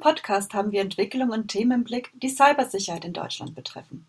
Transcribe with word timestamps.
Podcast 0.00 0.54
haben 0.54 0.72
wir 0.72 0.80
Entwicklungen 0.80 1.32
und 1.32 1.48
Themen 1.48 1.72
im 1.72 1.84
Blick, 1.84 2.10
die 2.14 2.28
Cybersicherheit 2.28 3.04
in 3.04 3.12
Deutschland 3.12 3.54
betreffen. 3.54 4.06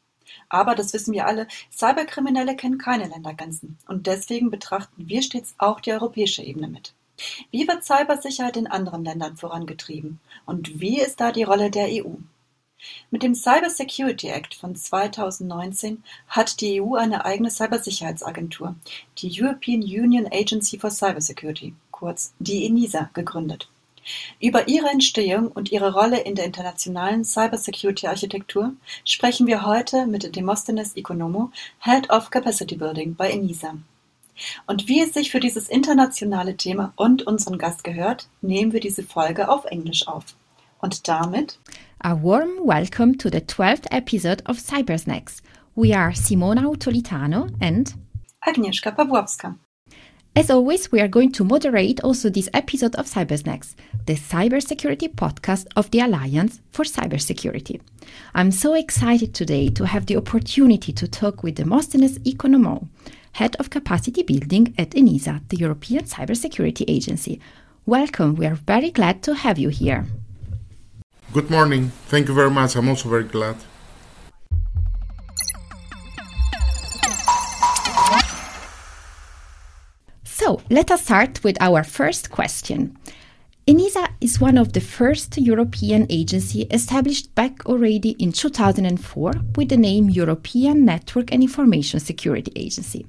Aber, 0.49 0.75
das 0.75 0.93
wissen 0.93 1.13
wir 1.13 1.27
alle, 1.27 1.47
Cyberkriminelle 1.71 2.55
kennen 2.55 2.77
keine 2.77 3.07
Ländergrenzen 3.07 3.77
und 3.87 4.07
deswegen 4.07 4.49
betrachten 4.49 5.07
wir 5.07 5.21
stets 5.21 5.55
auch 5.57 5.79
die 5.79 5.91
europäische 5.91 6.41
Ebene 6.41 6.67
mit. 6.67 6.93
Wie 7.51 7.67
wird 7.67 7.83
Cybersicherheit 7.83 8.57
in 8.57 8.67
anderen 8.67 9.05
Ländern 9.05 9.37
vorangetrieben 9.37 10.19
und 10.45 10.79
wie 10.79 10.99
ist 10.99 11.19
da 11.19 11.31
die 11.31 11.43
Rolle 11.43 11.69
der 11.69 11.87
EU? 11.87 12.15
Mit 13.11 13.21
dem 13.21 13.35
Cyber 13.35 13.69
Security 13.69 14.29
Act 14.29 14.55
von 14.55 14.75
2019 14.75 16.03
hat 16.27 16.61
die 16.61 16.81
EU 16.81 16.95
eine 16.95 17.25
eigene 17.25 17.51
Cybersicherheitsagentur, 17.51 18.75
die 19.19 19.31
European 19.39 19.81
Union 19.81 20.27
Agency 20.31 20.79
for 20.79 20.89
Cybersecurity, 20.89 21.75
kurz 21.91 22.33
die 22.39 22.65
ENISA, 22.65 23.11
gegründet. 23.13 23.69
Über 24.39 24.67
ihre 24.67 24.89
Entstehung 24.89 25.47
und 25.51 25.71
ihre 25.71 25.93
Rolle 25.93 26.19
in 26.19 26.35
der 26.35 26.45
internationalen 26.45 27.23
Cybersecurity-Architektur 27.23 28.73
sprechen 29.05 29.47
wir 29.47 29.65
heute 29.65 30.07
mit 30.07 30.35
Demosthenes 30.35 30.95
Ikonomou, 30.95 31.51
Head 31.79 32.09
of 32.09 32.29
Capacity 32.29 32.75
Building 32.75 33.15
bei 33.15 33.29
ENISA. 33.31 33.75
Und 34.65 34.87
wie 34.87 35.01
es 35.01 35.13
sich 35.13 35.31
für 35.31 35.39
dieses 35.39 35.69
internationale 35.69 36.57
Thema 36.57 36.93
und 36.95 37.27
unseren 37.27 37.57
Gast 37.57 37.83
gehört, 37.83 38.27
nehmen 38.41 38.73
wir 38.73 38.79
diese 38.79 39.03
Folge 39.03 39.49
auf 39.49 39.65
Englisch 39.65 40.07
auf. 40.07 40.35
Und 40.79 41.07
damit 41.07 41.59
A 41.99 42.15
warm 42.23 42.57
welcome 42.65 43.15
to 43.17 43.29
the 43.29 43.41
12th 43.41 43.91
episode 43.91 44.43
of 44.47 44.59
Cybersnacks. 44.59 45.43
We 45.75 45.95
are 45.95 46.15
Simona 46.15 46.65
Autolitano 46.65 47.47
and 47.61 47.93
Agnieszka 48.41 48.91
Pawłowska. 48.91 49.55
As 50.33 50.49
always, 50.49 50.89
we 50.93 51.01
are 51.01 51.09
going 51.09 51.33
to 51.33 51.43
moderate 51.43 51.99
also 52.05 52.29
this 52.29 52.47
episode 52.53 52.95
of 52.95 53.05
Cybersnacks, 53.05 53.75
the 54.05 54.13
cybersecurity 54.13 55.13
podcast 55.13 55.67
of 55.75 55.91
the 55.91 55.99
Alliance 55.99 56.61
for 56.71 56.85
Cybersecurity. 56.85 57.81
I'm 58.33 58.49
so 58.51 58.73
excited 58.73 59.33
today 59.33 59.67
to 59.71 59.85
have 59.85 60.05
the 60.05 60.15
opportunity 60.15 60.93
to 60.93 61.05
talk 61.05 61.43
with 61.43 61.55
Demosthenes 61.55 62.17
Ikonomou, 62.19 62.87
Head 63.33 63.57
of 63.57 63.69
Capacity 63.69 64.23
Building 64.23 64.73
at 64.77 64.91
ENISA, 64.91 65.49
the 65.49 65.57
European 65.57 66.05
Cybersecurity 66.05 66.85
Agency. 66.87 67.41
Welcome, 67.85 68.35
we 68.35 68.45
are 68.45 68.55
very 68.55 68.89
glad 68.89 69.23
to 69.23 69.35
have 69.35 69.59
you 69.59 69.67
here. 69.67 70.05
Good 71.33 71.49
morning. 71.49 71.91
Thank 72.07 72.29
you 72.29 72.33
very 72.33 72.51
much. 72.51 72.77
I'm 72.77 72.87
also 72.87 73.09
very 73.09 73.25
glad. 73.25 73.57
So 80.51 80.61
let 80.69 80.91
us 80.91 81.03
start 81.03 81.45
with 81.45 81.55
our 81.61 81.81
first 81.81 82.29
question. 82.29 82.97
ENISA 83.67 84.09
is 84.19 84.41
one 84.41 84.57
of 84.57 84.73
the 84.73 84.81
first 84.81 85.37
European 85.37 86.05
agency 86.09 86.63
established 86.63 87.33
back 87.35 87.65
already 87.65 88.17
in 88.19 88.33
2004 88.33 89.31
with 89.55 89.69
the 89.69 89.77
name 89.77 90.09
European 90.09 90.83
Network 90.83 91.31
and 91.31 91.41
Information 91.41 92.01
Security 92.01 92.51
Agency. 92.57 93.05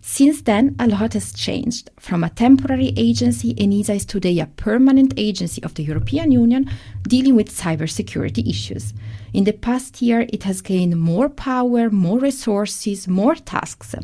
Since 0.00 0.42
then, 0.42 0.74
a 0.80 0.88
lot 0.88 1.12
has 1.12 1.32
changed. 1.32 1.90
From 2.00 2.24
a 2.24 2.30
temporary 2.30 2.92
agency, 2.96 3.54
ENISA 3.54 3.94
is 3.94 4.04
today 4.04 4.40
a 4.40 4.46
permanent 4.46 5.14
agency 5.16 5.62
of 5.62 5.74
the 5.74 5.84
European 5.84 6.32
Union 6.32 6.68
dealing 7.04 7.36
with 7.36 7.56
cybersecurity 7.56 8.48
issues. 8.48 8.94
In 9.32 9.44
the 9.44 9.52
past 9.52 10.02
year, 10.02 10.26
it 10.32 10.42
has 10.42 10.60
gained 10.60 10.98
more 10.98 11.28
power, 11.28 11.88
more 11.88 12.18
resources, 12.18 13.06
more 13.06 13.36
tasks. 13.36 13.94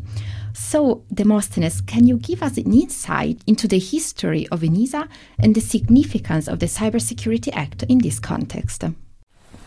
So, 0.59 1.05
Demosthenes, 1.13 1.83
can 1.83 2.07
you 2.07 2.17
give 2.17 2.43
us 2.43 2.57
an 2.57 2.73
insight 2.73 3.43
into 3.47 3.69
the 3.69 3.79
history 3.79 4.49
of 4.49 4.63
ENISA 4.63 5.07
and 5.39 5.55
the 5.55 5.61
significance 5.61 6.49
of 6.49 6.61
the 6.61 6.67
Cybersecurity 6.67 7.51
Act 7.53 7.83
in 7.83 7.99
this 7.99 8.19
context? 8.19 8.83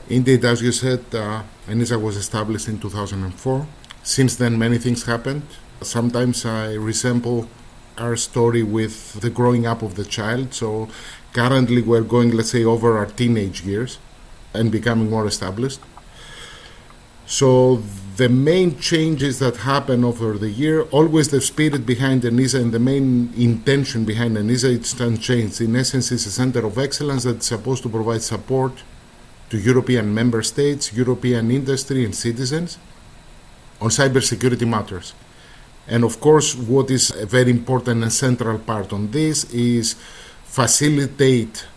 Indeed, 0.09 0.44
as 0.44 0.63
you 0.63 0.72
said, 0.72 1.05
uh, 1.13 1.44
ENISA 1.67 2.01
was 2.01 2.17
established 2.17 2.67
in 2.67 2.79
2004. 2.79 3.67
Since 4.01 4.38
then, 4.38 4.57
many 4.57 4.79
things 4.79 5.03
happened. 5.03 5.44
Sometimes 5.81 6.44
I 6.44 6.73
resemble 6.73 7.47
our 8.00 8.16
story 8.16 8.63
with 8.63 9.21
the 9.21 9.29
growing 9.29 9.67
up 9.67 9.83
of 9.83 9.94
the 9.94 10.06
child. 10.06 10.56
So, 10.56 10.89
currently, 11.33 11.83
we're 11.83 12.01
going, 12.01 12.31
let's 12.31 12.50
say, 12.50 12.63
over 12.63 12.97
our 12.97 13.06
teenage 13.06 13.61
years 13.61 14.00
and 14.56 14.71
becoming 14.71 15.11
more 15.11 15.27
established. 15.27 15.81
So 17.29 17.84
the 18.17 18.28
main 18.28 18.79
changes 18.79 19.38
that 19.38 19.57
happen 19.57 20.03
over 20.03 20.35
the 20.35 20.50
year, 20.50 20.81
always 20.90 21.29
the 21.29 21.40
spirit 21.40 21.85
behind 21.85 22.23
ENISA 22.23 22.59
and 22.59 22.72
the 22.72 22.79
main 22.79 23.31
intention 23.38 24.03
behind 24.03 24.35
ENISA, 24.35 24.75
it's 24.78 25.00
unchanged. 25.00 25.62
In 25.62 25.75
essence, 25.75 26.12
it's 26.12 26.25
a 26.25 26.31
center 26.31 26.66
of 26.66 26.79
excellence 26.79 27.25
that's 27.25 27.45
supposed 27.45 27.84
to 27.84 27.89
provide 27.89 28.23
support 28.23 28.73
to 29.51 29.59
European 29.59 30.12
member 30.12 30.41
states, 30.41 30.91
European 30.91 31.51
industry, 31.51 32.03
and 32.03 32.16
citizens 32.16 32.79
on 33.79 33.89
cybersecurity 33.89 34.68
matters. 34.68 35.13
And 35.88 36.03
of 36.03 36.19
course, 36.19 36.56
what 36.56 36.89
is 36.89 37.12
a 37.12 37.28
very 37.28 37.51
important 37.51 38.01
and 38.01 38.12
central 38.12 38.57
part 38.57 38.91
on 38.91 39.12
this 39.12 39.44
is 39.53 39.95
facilitate 40.45 41.68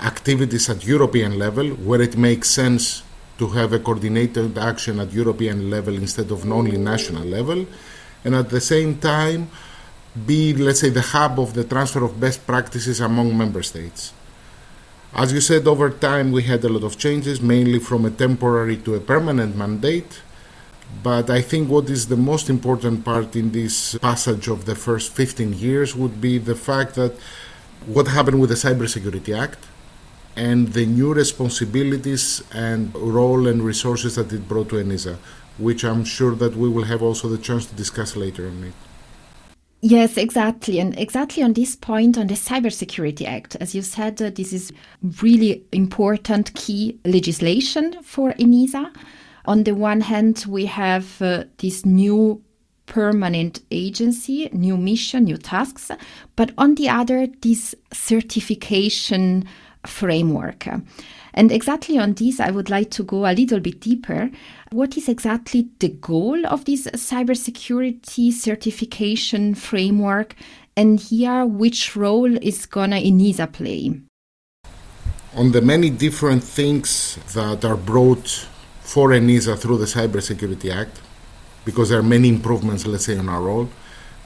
activities 0.00 0.70
at 0.70 0.86
European 0.86 1.36
level 1.36 1.70
where 1.70 2.00
it 2.00 2.16
makes 2.16 2.48
sense 2.48 3.02
to 3.38 3.48
have 3.48 3.72
a 3.72 3.78
coordinated 3.78 4.56
action 4.58 5.00
at 5.00 5.12
European 5.12 5.70
level 5.70 5.94
instead 5.94 6.30
of 6.30 6.50
only 6.50 6.76
national 6.76 7.24
level, 7.24 7.66
and 8.24 8.34
at 8.34 8.50
the 8.50 8.60
same 8.60 8.98
time 8.98 9.48
be, 10.26 10.52
let's 10.52 10.80
say, 10.80 10.90
the 10.90 11.00
hub 11.00 11.40
of 11.40 11.54
the 11.54 11.64
transfer 11.64 12.04
of 12.04 12.20
best 12.20 12.46
practices 12.46 13.00
among 13.00 13.36
member 13.36 13.62
states. 13.62 14.12
As 15.14 15.32
you 15.32 15.40
said, 15.40 15.66
over 15.66 15.90
time 15.90 16.32
we 16.32 16.42
had 16.42 16.64
a 16.64 16.68
lot 16.68 16.84
of 16.84 16.98
changes, 16.98 17.40
mainly 17.40 17.78
from 17.78 18.04
a 18.04 18.10
temporary 18.10 18.76
to 18.78 18.94
a 18.94 19.00
permanent 19.00 19.56
mandate. 19.56 20.20
But 21.02 21.30
I 21.30 21.40
think 21.40 21.70
what 21.70 21.88
is 21.88 22.08
the 22.08 22.16
most 22.16 22.50
important 22.50 23.04
part 23.04 23.34
in 23.34 23.52
this 23.52 23.96
passage 23.98 24.48
of 24.48 24.66
the 24.66 24.74
first 24.74 25.12
15 25.12 25.54
years 25.54 25.96
would 25.96 26.20
be 26.20 26.38
the 26.38 26.54
fact 26.54 26.94
that 26.96 27.12
what 27.86 28.08
happened 28.08 28.40
with 28.40 28.50
the 28.50 28.56
Cybersecurity 28.56 29.36
Act 29.36 29.58
and 30.36 30.72
the 30.72 30.86
new 30.86 31.12
responsibilities 31.12 32.42
and 32.52 32.94
role 32.94 33.46
and 33.46 33.62
resources 33.62 34.14
that 34.16 34.32
it 34.32 34.48
brought 34.48 34.68
to 34.70 34.76
ENISA, 34.76 35.16
which 35.58 35.84
I'm 35.84 36.04
sure 36.04 36.34
that 36.36 36.56
we 36.56 36.68
will 36.68 36.84
have 36.84 37.02
also 37.02 37.28
the 37.28 37.38
chance 37.38 37.66
to 37.66 37.74
discuss 37.74 38.16
later 38.16 38.46
on 38.46 38.64
it. 38.64 38.74
Yes, 39.84 40.16
exactly. 40.16 40.78
And 40.78 40.96
exactly 40.96 41.42
on 41.42 41.54
this 41.54 41.74
point 41.74 42.16
on 42.16 42.28
the 42.28 42.34
Cybersecurity 42.34 43.26
Act, 43.26 43.56
as 43.56 43.74
you 43.74 43.82
said, 43.82 44.22
uh, 44.22 44.30
this 44.30 44.52
is 44.52 44.72
really 45.20 45.64
important 45.72 46.54
key 46.54 47.00
legislation 47.04 48.00
for 48.02 48.32
ENISA. 48.34 48.94
On 49.46 49.64
the 49.64 49.74
one 49.74 50.00
hand, 50.00 50.44
we 50.48 50.66
have 50.66 51.20
uh, 51.20 51.44
this 51.58 51.84
new 51.84 52.40
permanent 52.86 53.60
agency, 53.72 54.48
new 54.52 54.76
mission, 54.76 55.24
new 55.24 55.36
tasks, 55.36 55.90
but 56.36 56.52
on 56.58 56.76
the 56.76 56.88
other, 56.88 57.26
this 57.40 57.74
certification 57.92 59.44
framework. 59.86 60.66
And 61.34 61.50
exactly 61.50 61.98
on 61.98 62.14
this, 62.14 62.40
I 62.40 62.50
would 62.50 62.68
like 62.68 62.90
to 62.92 63.02
go 63.02 63.24
a 63.24 63.32
little 63.32 63.60
bit 63.60 63.80
deeper. 63.80 64.30
What 64.70 64.96
is 64.96 65.08
exactly 65.08 65.68
the 65.78 65.88
goal 65.88 66.46
of 66.46 66.64
this 66.64 66.86
cybersecurity 66.86 68.32
certification 68.32 69.54
framework? 69.54 70.34
And 70.76 71.00
here, 71.00 71.44
which 71.44 71.96
role 71.96 72.36
is 72.42 72.66
gonna 72.66 72.96
ENISA 72.96 73.52
play? 73.52 74.00
On 75.34 75.52
the 75.52 75.62
many 75.62 75.88
different 75.90 76.44
things 76.44 77.18
that 77.34 77.64
are 77.64 77.76
brought 77.76 78.46
for 78.80 79.10
ENISA 79.10 79.58
through 79.58 79.78
the 79.78 79.86
Cybersecurity 79.86 80.70
Act, 80.70 81.00
because 81.64 81.88
there 81.88 81.98
are 81.98 82.02
many 82.02 82.28
improvements, 82.28 82.86
let's 82.86 83.06
say, 83.06 83.16
on 83.16 83.28
our 83.28 83.40
role. 83.40 83.68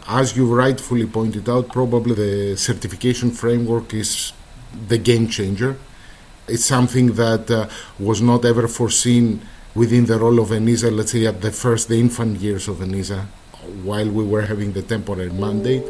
As 0.08 0.36
you 0.36 0.52
rightfully 0.52 1.06
pointed 1.06 1.48
out, 1.48 1.68
probably 1.68 2.14
the 2.14 2.56
certification 2.56 3.30
framework 3.30 3.92
is 3.94 4.32
the 4.88 4.98
game 4.98 5.28
changer. 5.28 5.76
It's 6.48 6.64
something 6.64 7.14
that 7.14 7.50
uh, 7.50 7.68
was 7.98 8.22
not 8.22 8.44
ever 8.44 8.68
foreseen 8.68 9.40
within 9.74 10.06
the 10.06 10.18
role 10.18 10.38
of 10.40 10.48
ENISA, 10.50 10.94
let's 10.96 11.12
say 11.12 11.26
at 11.26 11.40
the 11.42 11.50
first, 11.50 11.88
the 11.88 11.98
infant 11.98 12.40
years 12.40 12.68
of 12.68 12.76
ENISA, 12.78 13.26
while 13.82 14.08
we 14.08 14.24
were 14.24 14.42
having 14.42 14.72
the 14.72 14.82
temporary 14.82 15.30
mandate. 15.30 15.84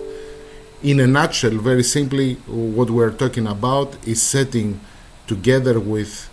In 0.82 1.00
a 1.00 1.06
nutshell, 1.06 1.56
very 1.58 1.82
simply, 1.82 2.34
what 2.46 2.90
we're 2.90 3.12
talking 3.12 3.46
about 3.46 3.96
is 4.06 4.20
setting 4.22 4.80
together 5.26 5.78
with 5.80 6.28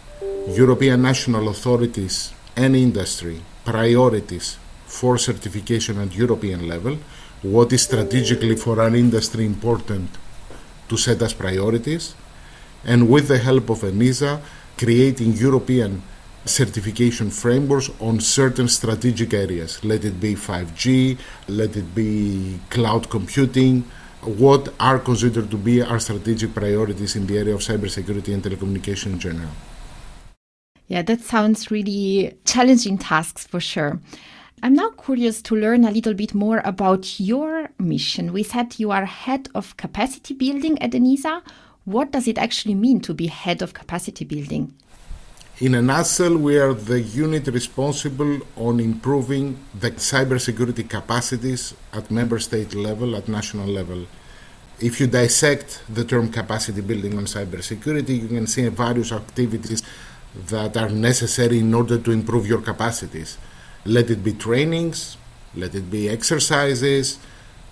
European 0.48 1.02
national 1.02 1.48
authorities 1.50 2.34
and 2.56 2.76
industry 2.76 3.42
priorities 3.64 4.58
for 4.86 5.18
certification 5.18 6.00
at 6.00 6.14
European 6.16 6.68
level, 6.68 6.98
what 7.42 7.74
is 7.74 7.84
strategically 7.84 8.56
for 8.56 8.82
our 8.82 8.96
industry 8.96 9.46
important 9.46 10.10
to 10.88 10.98
set 10.98 11.22
as 11.22 11.34
priorities, 11.34 12.16
and 12.86 13.10
with 13.10 13.28
the 13.28 13.38
help 13.38 13.70
of 13.70 13.82
ENISA, 13.82 14.42
creating 14.78 15.34
European 15.34 16.02
certification 16.46 17.30
frameworks 17.30 17.90
on 18.00 18.20
certain 18.20 18.68
strategic 18.68 19.34
areas. 19.34 19.84
Let 19.84 20.04
it 20.04 20.20
be 20.20 20.36
5G, 20.36 21.18
let 21.48 21.76
it 21.78 21.96
be 21.96 22.60
cloud 22.70 23.10
computing, 23.10 23.86
what 24.22 24.74
are 24.80 25.00
considered 25.00 25.52
to 25.52 25.58
be 25.58 25.82
our 25.82 26.00
strategic 26.00 26.54
priorities 26.54 27.16
in 27.16 27.28
the 27.28 27.38
area 27.38 27.56
of 27.56 27.62
cybersecurity 27.62 28.34
and 28.34 28.44
telecommunication 28.44 29.14
in 29.14 29.20
general. 29.20 29.50
Yeah, 30.88 31.02
that 31.04 31.22
sounds 31.22 31.72
really 31.72 32.38
challenging 32.46 32.98
tasks 32.98 33.48
for 33.48 33.60
sure. 33.60 34.00
I'm 34.62 34.76
now 34.76 34.92
curious 34.92 35.42
to 35.44 35.56
learn 35.56 35.84
a 35.84 35.92
little 35.92 36.14
bit 36.14 36.34
more 36.34 36.62
about 36.64 37.20
your 37.20 37.70
mission. 37.80 38.32
We 38.32 38.44
said 38.44 38.80
you 38.80 38.92
are 38.92 39.06
head 39.06 39.50
of 39.56 39.76
capacity 39.76 40.34
building 40.34 40.82
at 40.82 40.92
ENISA. 40.92 41.42
What 41.86 42.12
does 42.12 42.30
it 42.30 42.38
actually 42.38 42.76
mean 42.76 43.02
to 43.02 43.14
be 43.14 43.28
head 43.28 43.62
of 43.62 43.74
capacity 43.74 44.24
building? 44.24 44.74
In 45.60 45.76
a 45.76 45.82
nutshell, 45.82 46.38
we 46.38 46.58
are 46.58 46.74
the 46.74 47.02
unit 47.02 47.48
responsible 47.48 48.40
on 48.56 48.80
improving 48.80 49.60
the 49.78 49.92
cybersecurity 49.92 50.90
capacities 50.90 51.74
at 51.92 52.10
member 52.10 52.40
state 52.40 52.74
level, 52.74 53.18
at 53.18 53.28
national 53.28 53.68
level. 53.68 54.08
If 54.80 55.02
you 55.02 55.08
dissect 55.08 55.84
the 55.94 56.06
term 56.06 56.32
capacity 56.32 56.80
building 56.80 57.18
on 57.18 57.26
cybersecurity, 57.26 58.22
you 58.22 58.28
can 58.30 58.48
see 58.48 58.66
various 58.70 59.12
activities 59.12 59.84
that 60.48 60.78
are 60.78 60.90
necessary 60.90 61.60
in 61.60 61.74
order 61.74 61.98
to 61.98 62.12
improve 62.12 62.48
your 62.48 62.62
capacities. 62.62 63.38
Let 63.84 64.10
it 64.10 64.24
be 64.24 64.34
trainings, 64.34 65.18
let 65.54 65.76
it 65.76 65.92
be 65.92 66.08
exercises, 66.08 67.20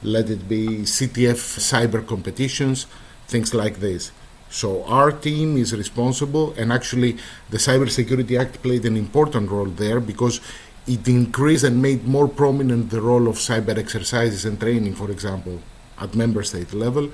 let 0.04 0.30
it 0.30 0.50
be 0.50 0.84
CTF 0.84 1.40
cyber 1.60 2.06
competitions, 2.06 2.88
things 3.31 3.54
like 3.54 3.80
this. 3.80 4.12
So 4.51 4.83
our 4.83 5.12
team 5.13 5.56
is 5.56 5.74
responsible, 5.74 6.54
and 6.57 6.74
actually, 6.74 7.18
the 7.50 7.57
Cybersecurity 7.57 8.38
Act 8.38 8.62
played 8.62 8.86
an 8.86 8.98
important 8.98 9.50
role 9.50 9.72
there 9.83 10.01
because 10.01 10.42
it 10.86 11.07
increased 11.07 11.63
and 11.63 11.81
made 11.81 12.06
more 12.06 12.28
prominent 12.28 12.89
the 12.89 13.01
role 13.01 13.30
of 13.30 13.36
cyber 13.36 13.78
exercises 13.78 14.44
and 14.44 14.60
training, 14.60 14.95
for 14.95 15.10
example, 15.10 15.62
at 15.98 16.16
member 16.16 16.44
state 16.44 16.74
level. 16.74 17.10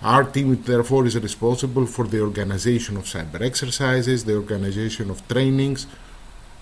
Our 0.00 0.24
team, 0.24 0.62
therefore, 0.62 1.04
is 1.04 1.16
responsible 1.18 1.84
for 1.84 2.06
the 2.06 2.20
organization 2.22 2.96
of 2.96 3.04
cyber 3.04 3.42
exercises, 3.42 4.24
the 4.24 4.36
organization 4.36 5.10
of 5.10 5.26
trainings. 5.28 5.86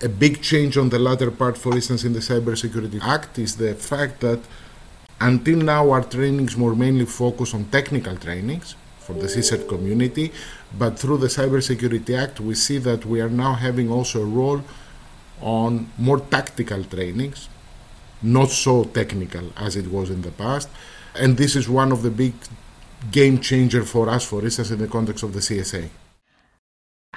A 0.01 0.09
big 0.09 0.41
change 0.41 0.75
on 0.77 0.89
the 0.89 0.99
latter 0.99 1.31
part, 1.31 1.57
for 1.57 1.73
instance, 1.73 2.03
in 2.03 2.13
the 2.13 2.19
Cybersecurity 2.19 2.99
Act 3.01 3.39
is 3.39 3.55
the 3.55 3.75
fact 3.75 4.19
that 4.21 4.41
until 5.21 5.59
now 5.59 5.89
our 5.89 6.03
trainings 6.03 6.57
more 6.57 6.75
mainly 6.75 7.05
focus 7.05 7.53
on 7.53 7.65
technical 7.65 8.15
trainings 8.17 8.75
for 9.07 9.13
the 9.13 9.27
CSIRT 9.27 9.69
community, 9.69 10.33
but 10.77 10.99
through 10.99 11.17
the 11.17 11.27
Cybersecurity 11.27 12.13
Act, 12.23 12.41
we 12.41 12.55
see 12.55 12.77
that 12.79 13.05
we 13.05 13.21
are 13.21 13.29
now 13.29 13.53
having 13.53 13.89
also 13.89 14.21
a 14.21 14.25
role 14.25 14.61
on 15.41 15.89
more 15.97 16.19
tactical 16.19 16.83
trainings, 16.83 17.47
not 18.21 18.49
so 18.49 18.83
technical 18.83 19.45
as 19.55 19.77
it 19.77 19.87
was 19.87 20.09
in 20.09 20.21
the 20.23 20.31
past. 20.31 20.67
And 21.15 21.37
this 21.37 21.55
is 21.55 21.69
one 21.69 21.93
of 21.93 22.01
the 22.01 22.11
big 22.11 22.33
game 23.11 23.39
changer 23.39 23.83
for 23.85 24.09
us, 24.09 24.25
for 24.25 24.43
instance, 24.43 24.71
in 24.71 24.79
the 24.79 24.87
context 24.87 25.23
of 25.23 25.31
the 25.33 25.39
CSA. 25.39 25.89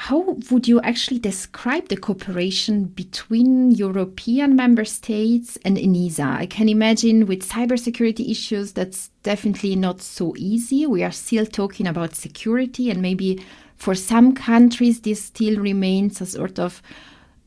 How 0.04 0.38
would 0.50 0.66
you 0.66 0.80
actually 0.80 1.18
describe 1.18 1.88
the 1.88 1.96
cooperation 1.96 2.84
between 2.84 3.70
European 3.70 4.56
member 4.56 4.86
states 4.86 5.58
and 5.62 5.76
ENISA? 5.76 6.24
I 6.24 6.46
can 6.46 6.70
imagine 6.70 7.26
with 7.26 7.46
cybersecurity 7.46 8.30
issues, 8.30 8.72
that's 8.72 9.10
definitely 9.22 9.76
not 9.76 10.00
so 10.00 10.34
easy. 10.38 10.86
We 10.86 11.02
are 11.02 11.12
still 11.12 11.44
talking 11.44 11.86
about 11.86 12.14
security, 12.14 12.88
and 12.90 13.02
maybe 13.02 13.44
for 13.76 13.94
some 13.94 14.34
countries, 14.34 15.02
this 15.02 15.22
still 15.22 15.60
remains 15.60 16.22
a 16.22 16.26
sort 16.26 16.58
of 16.58 16.80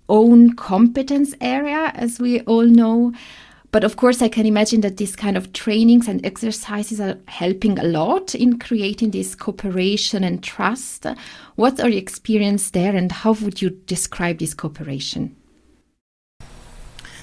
own 0.08 0.56
competence 0.56 1.34
area, 1.42 1.92
as 1.96 2.20
we 2.20 2.42
all 2.42 2.68
know. 2.68 3.14
But 3.74 3.84
of 3.84 3.96
course, 3.96 4.22
I 4.22 4.28
can 4.28 4.46
imagine 4.46 4.82
that 4.82 4.98
these 4.98 5.16
kind 5.16 5.36
of 5.36 5.52
trainings 5.52 6.08
and 6.08 6.24
exercises 6.24 7.02
are 7.02 7.18
helping 7.28 7.80
a 7.80 7.84
lot 7.84 8.36
in 8.36 8.60
creating 8.60 9.10
this 9.10 9.34
cooperation 9.34 10.24
and 10.24 10.44
trust. 10.44 11.08
What's 11.56 11.80
your 11.80 11.90
experience 11.90 12.70
there, 12.70 12.96
and 12.96 13.12
how 13.12 13.34
would 13.34 13.64
you 13.64 13.72
describe 13.72 14.38
this 14.38 14.54
cooperation? 14.54 15.36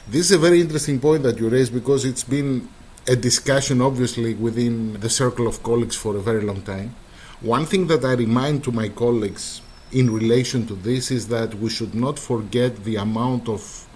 This 0.08 0.22
is 0.26 0.32
a 0.32 0.38
very 0.38 0.60
interesting 0.60 0.98
point 0.98 1.22
that 1.22 1.38
you 1.38 1.48
raised 1.48 1.72
because 1.72 2.04
it's 2.04 2.24
been 2.24 2.68
a 3.06 3.14
discussion, 3.14 3.80
obviously, 3.80 4.34
within 4.34 4.94
the 4.94 5.08
circle 5.08 5.46
of 5.46 5.62
colleagues 5.62 5.94
for 5.94 6.16
a 6.16 6.20
very 6.20 6.40
long 6.40 6.62
time. 6.62 6.96
One 7.42 7.64
thing 7.64 7.86
that 7.86 8.04
I 8.04 8.14
remind 8.14 8.64
to 8.64 8.72
my 8.72 8.88
colleagues 8.88 9.62
in 9.92 10.12
relation 10.12 10.66
to 10.66 10.74
this 10.74 11.12
is 11.12 11.28
that 11.28 11.54
we 11.54 11.70
should 11.70 11.94
not 11.94 12.18
forget 12.18 12.82
the 12.82 12.96
amount 12.96 13.48
of 13.48 13.86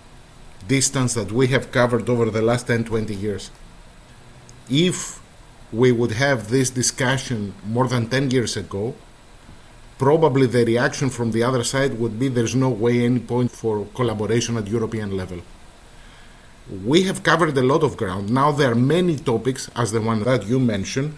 distance 0.69 1.15
that 1.15 1.31
we 1.33 1.49
have 1.49 1.71
covered 1.71 2.09
over 2.09 2.31
the 2.31 2.43
last 2.43 2.67
10 2.67 2.85
20 2.85 3.15
years. 3.15 3.51
If 4.71 5.21
we 5.73 5.93
would 5.93 6.13
have 6.13 6.49
this 6.51 6.71
discussion 6.71 7.55
more 7.67 7.89
than 7.89 8.09
10 8.09 8.31
years 8.31 8.57
ago, 8.57 8.95
probably 9.99 10.47
the 10.47 10.65
reaction 10.65 11.11
from 11.11 11.33
the 11.33 11.43
other 11.43 11.65
side 11.65 11.99
would 11.99 12.19
be 12.19 12.29
there's 12.29 12.55
no 12.55 12.71
way 12.71 13.05
any 13.05 13.21
point 13.21 13.51
for 13.51 13.87
collaboration 13.95 14.57
at 14.57 14.69
European 14.69 15.17
level. 15.17 15.41
We 16.85 17.03
have 17.03 17.23
covered 17.23 17.57
a 17.59 17.63
lot 17.63 17.83
of 17.83 17.97
ground. 17.97 18.31
Now 18.31 18.51
there 18.53 18.73
are 18.73 18.75
many 18.75 19.17
topics, 19.17 19.71
as 19.77 19.93
the 19.93 20.01
one 20.01 20.23
that 20.23 20.47
you 20.47 20.59
mentioned, 20.59 21.15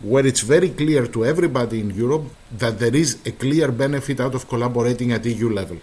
where 0.00 0.26
it's 0.26 0.40
very 0.40 0.70
clear 0.70 1.06
to 1.06 1.24
everybody 1.24 1.80
in 1.80 1.90
Europe 1.90 2.24
that 2.50 2.78
there 2.78 2.94
is 2.94 3.18
a 3.26 3.32
clear 3.32 3.70
benefit 3.72 4.20
out 4.20 4.34
of 4.34 4.48
collaborating 4.48 5.12
at 5.12 5.24
EU 5.26 5.50
level 5.50 5.78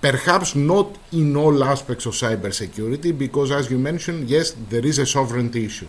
perhaps 0.00 0.54
not 0.54 0.96
in 1.12 1.36
all 1.36 1.64
aspects 1.64 2.06
of 2.06 2.14
cybersecurity, 2.14 3.16
because 3.16 3.50
as 3.50 3.70
you 3.70 3.78
mentioned, 3.78 4.28
yes, 4.28 4.54
there 4.68 4.84
is 4.84 4.98
a 4.98 5.06
sovereignty 5.06 5.64
issue 5.64 5.88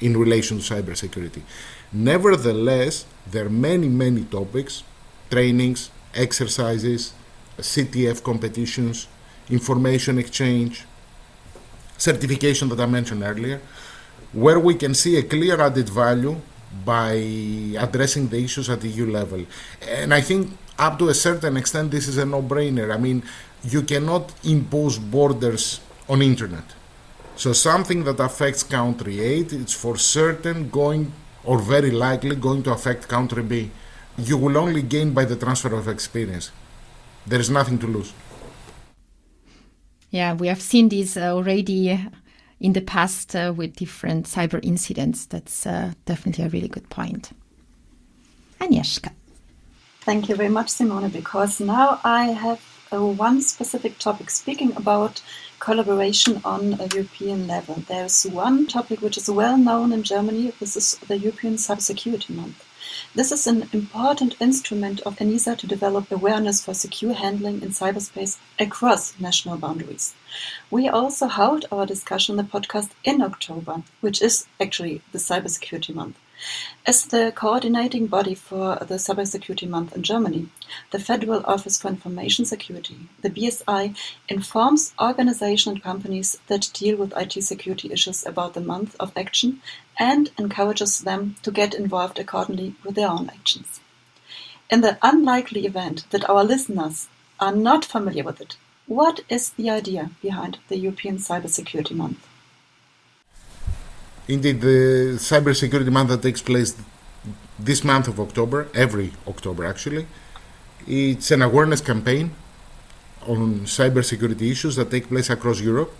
in 0.00 0.16
relation 0.16 0.58
to 0.58 0.74
cybersecurity. 0.74 1.42
Nevertheless, 1.92 3.04
there 3.30 3.46
are 3.46 3.50
many, 3.50 3.88
many 3.88 4.24
topics 4.24 4.82
trainings, 5.30 5.90
exercises, 6.12 7.12
CTF 7.58 8.22
competitions, 8.22 9.06
information 9.48 10.18
exchange, 10.18 10.84
certification 11.96 12.68
that 12.68 12.80
I 12.80 12.86
mentioned 12.86 13.22
earlier, 13.22 13.60
where 14.32 14.58
we 14.58 14.74
can 14.74 14.94
see 14.94 15.16
a 15.16 15.22
clear 15.22 15.60
added 15.60 15.88
value 15.88 16.40
by 16.84 17.12
addressing 17.78 18.28
the 18.28 18.42
issues 18.42 18.68
at 18.70 18.80
the 18.80 18.88
EU 18.88 19.06
level. 19.06 19.44
And 19.86 20.12
I 20.12 20.20
think 20.20 20.56
up 20.80 20.98
to 20.98 21.08
a 21.08 21.14
certain 21.14 21.56
extent, 21.56 21.90
this 21.90 22.08
is 22.08 22.16
a 22.16 22.24
no-brainer. 22.24 22.92
I 22.92 22.96
mean, 22.96 23.22
you 23.62 23.82
cannot 23.82 24.32
impose 24.44 24.98
borders 24.98 25.80
on 26.08 26.22
internet. 26.22 26.64
So 27.36 27.52
something 27.52 28.04
that 28.04 28.18
affects 28.18 28.62
country 28.62 29.20
A, 29.20 29.38
it's 29.40 29.74
for 29.74 29.96
certain 29.96 30.70
going 30.70 31.12
or 31.44 31.58
very 31.58 31.90
likely 31.90 32.36
going 32.36 32.62
to 32.64 32.72
affect 32.72 33.08
country 33.08 33.42
B. 33.42 33.70
You 34.18 34.36
will 34.38 34.56
only 34.58 34.82
gain 34.82 35.12
by 35.12 35.24
the 35.24 35.36
transfer 35.36 35.74
of 35.74 35.88
experience. 35.88 36.50
There 37.26 37.40
is 37.40 37.50
nothing 37.50 37.78
to 37.78 37.86
lose. 37.86 38.12
Yeah, 40.10 40.34
we 40.34 40.48
have 40.48 40.60
seen 40.60 40.88
this 40.88 41.16
already 41.16 41.98
in 42.58 42.72
the 42.72 42.80
past 42.80 43.34
uh, 43.36 43.52
with 43.56 43.76
different 43.76 44.26
cyber 44.26 44.60
incidents. 44.62 45.26
That's 45.26 45.66
uh, 45.66 45.92
definitely 46.04 46.44
a 46.44 46.48
really 46.48 46.68
good 46.68 46.88
point. 46.90 47.30
Agnieszka. 48.60 49.12
Thank 50.10 50.28
you 50.28 50.34
very 50.34 50.48
much, 50.48 50.70
Simone, 50.70 51.08
because 51.08 51.60
now 51.60 52.00
I 52.02 52.32
have 52.32 52.60
uh, 52.92 53.00
one 53.00 53.40
specific 53.42 53.96
topic 53.98 54.28
speaking 54.30 54.74
about 54.74 55.22
collaboration 55.60 56.40
on 56.44 56.80
a 56.80 56.88
European 56.92 57.46
level. 57.46 57.84
There's 57.86 58.24
one 58.24 58.66
topic 58.66 59.02
which 59.02 59.16
is 59.16 59.30
well 59.30 59.56
known 59.56 59.92
in 59.92 60.02
Germany. 60.02 60.52
This 60.58 60.76
is 60.76 60.96
the 61.06 61.16
European 61.16 61.54
Cybersecurity 61.54 62.30
Month. 62.30 62.66
This 63.14 63.30
is 63.30 63.46
an 63.46 63.68
important 63.72 64.34
instrument 64.40 65.00
of 65.02 65.16
ENISA 65.18 65.56
to 65.58 65.68
develop 65.68 66.10
awareness 66.10 66.64
for 66.64 66.74
secure 66.74 67.14
handling 67.14 67.62
in 67.62 67.68
cyberspace 67.68 68.36
across 68.58 69.14
national 69.20 69.58
boundaries. 69.58 70.16
We 70.72 70.88
also 70.88 71.28
held 71.28 71.66
our 71.70 71.86
discussion 71.86 72.34
the 72.34 72.42
podcast 72.42 72.90
in 73.04 73.22
October, 73.22 73.84
which 74.00 74.20
is 74.20 74.48
actually 74.60 75.02
the 75.12 75.18
Cybersecurity 75.18 75.94
Month. 75.94 76.18
As 76.86 77.04
the 77.04 77.32
coordinating 77.34 78.06
body 78.06 78.34
for 78.34 78.76
the 78.76 78.94
Cybersecurity 78.96 79.68
Month 79.68 79.94
in 79.94 80.02
Germany, 80.02 80.48
the 80.90 80.98
Federal 80.98 81.44
Office 81.44 81.80
for 81.80 81.88
Information 81.88 82.44
Security, 82.44 82.96
the 83.20 83.30
BSI, 83.30 83.96
informs 84.28 84.94
organizations 85.00 85.74
and 85.74 85.82
companies 85.82 86.38
that 86.46 86.70
deal 86.72 86.96
with 86.96 87.16
IT 87.16 87.42
security 87.44 87.92
issues 87.92 88.24
about 88.24 88.54
the 88.54 88.60
month 88.60 88.96
of 88.98 89.12
action 89.16 89.60
and 89.98 90.30
encourages 90.38 91.00
them 91.00 91.36
to 91.42 91.50
get 91.50 91.74
involved 91.74 92.18
accordingly 92.18 92.74
with 92.84 92.94
their 92.94 93.10
own 93.10 93.28
actions. 93.28 93.80
In 94.70 94.80
the 94.80 94.98
unlikely 95.02 95.66
event 95.66 96.06
that 96.10 96.28
our 96.30 96.44
listeners 96.44 97.08
are 97.38 97.54
not 97.54 97.84
familiar 97.84 98.24
with 98.24 98.40
it, 98.40 98.56
what 98.86 99.20
is 99.28 99.50
the 99.50 99.68
idea 99.68 100.10
behind 100.22 100.58
the 100.68 100.78
European 100.78 101.18
Cybersecurity 101.18 101.92
Month? 101.92 102.26
Indeed, 104.30 104.60
the 104.60 104.78
Cybersecurity 105.18 105.90
Month 105.90 106.10
that 106.10 106.22
takes 106.22 106.40
place 106.40 106.76
this 107.58 107.82
month 107.82 108.06
of 108.06 108.20
October, 108.20 108.68
every 108.74 109.12
October 109.26 109.64
actually, 109.64 110.06
it's 110.86 111.32
an 111.32 111.42
awareness 111.42 111.80
campaign 111.80 112.30
on 113.26 113.60
cybersecurity 113.78 114.50
issues 114.54 114.76
that 114.76 114.88
take 114.90 115.08
place 115.08 115.30
across 115.30 115.60
Europe. 115.60 115.92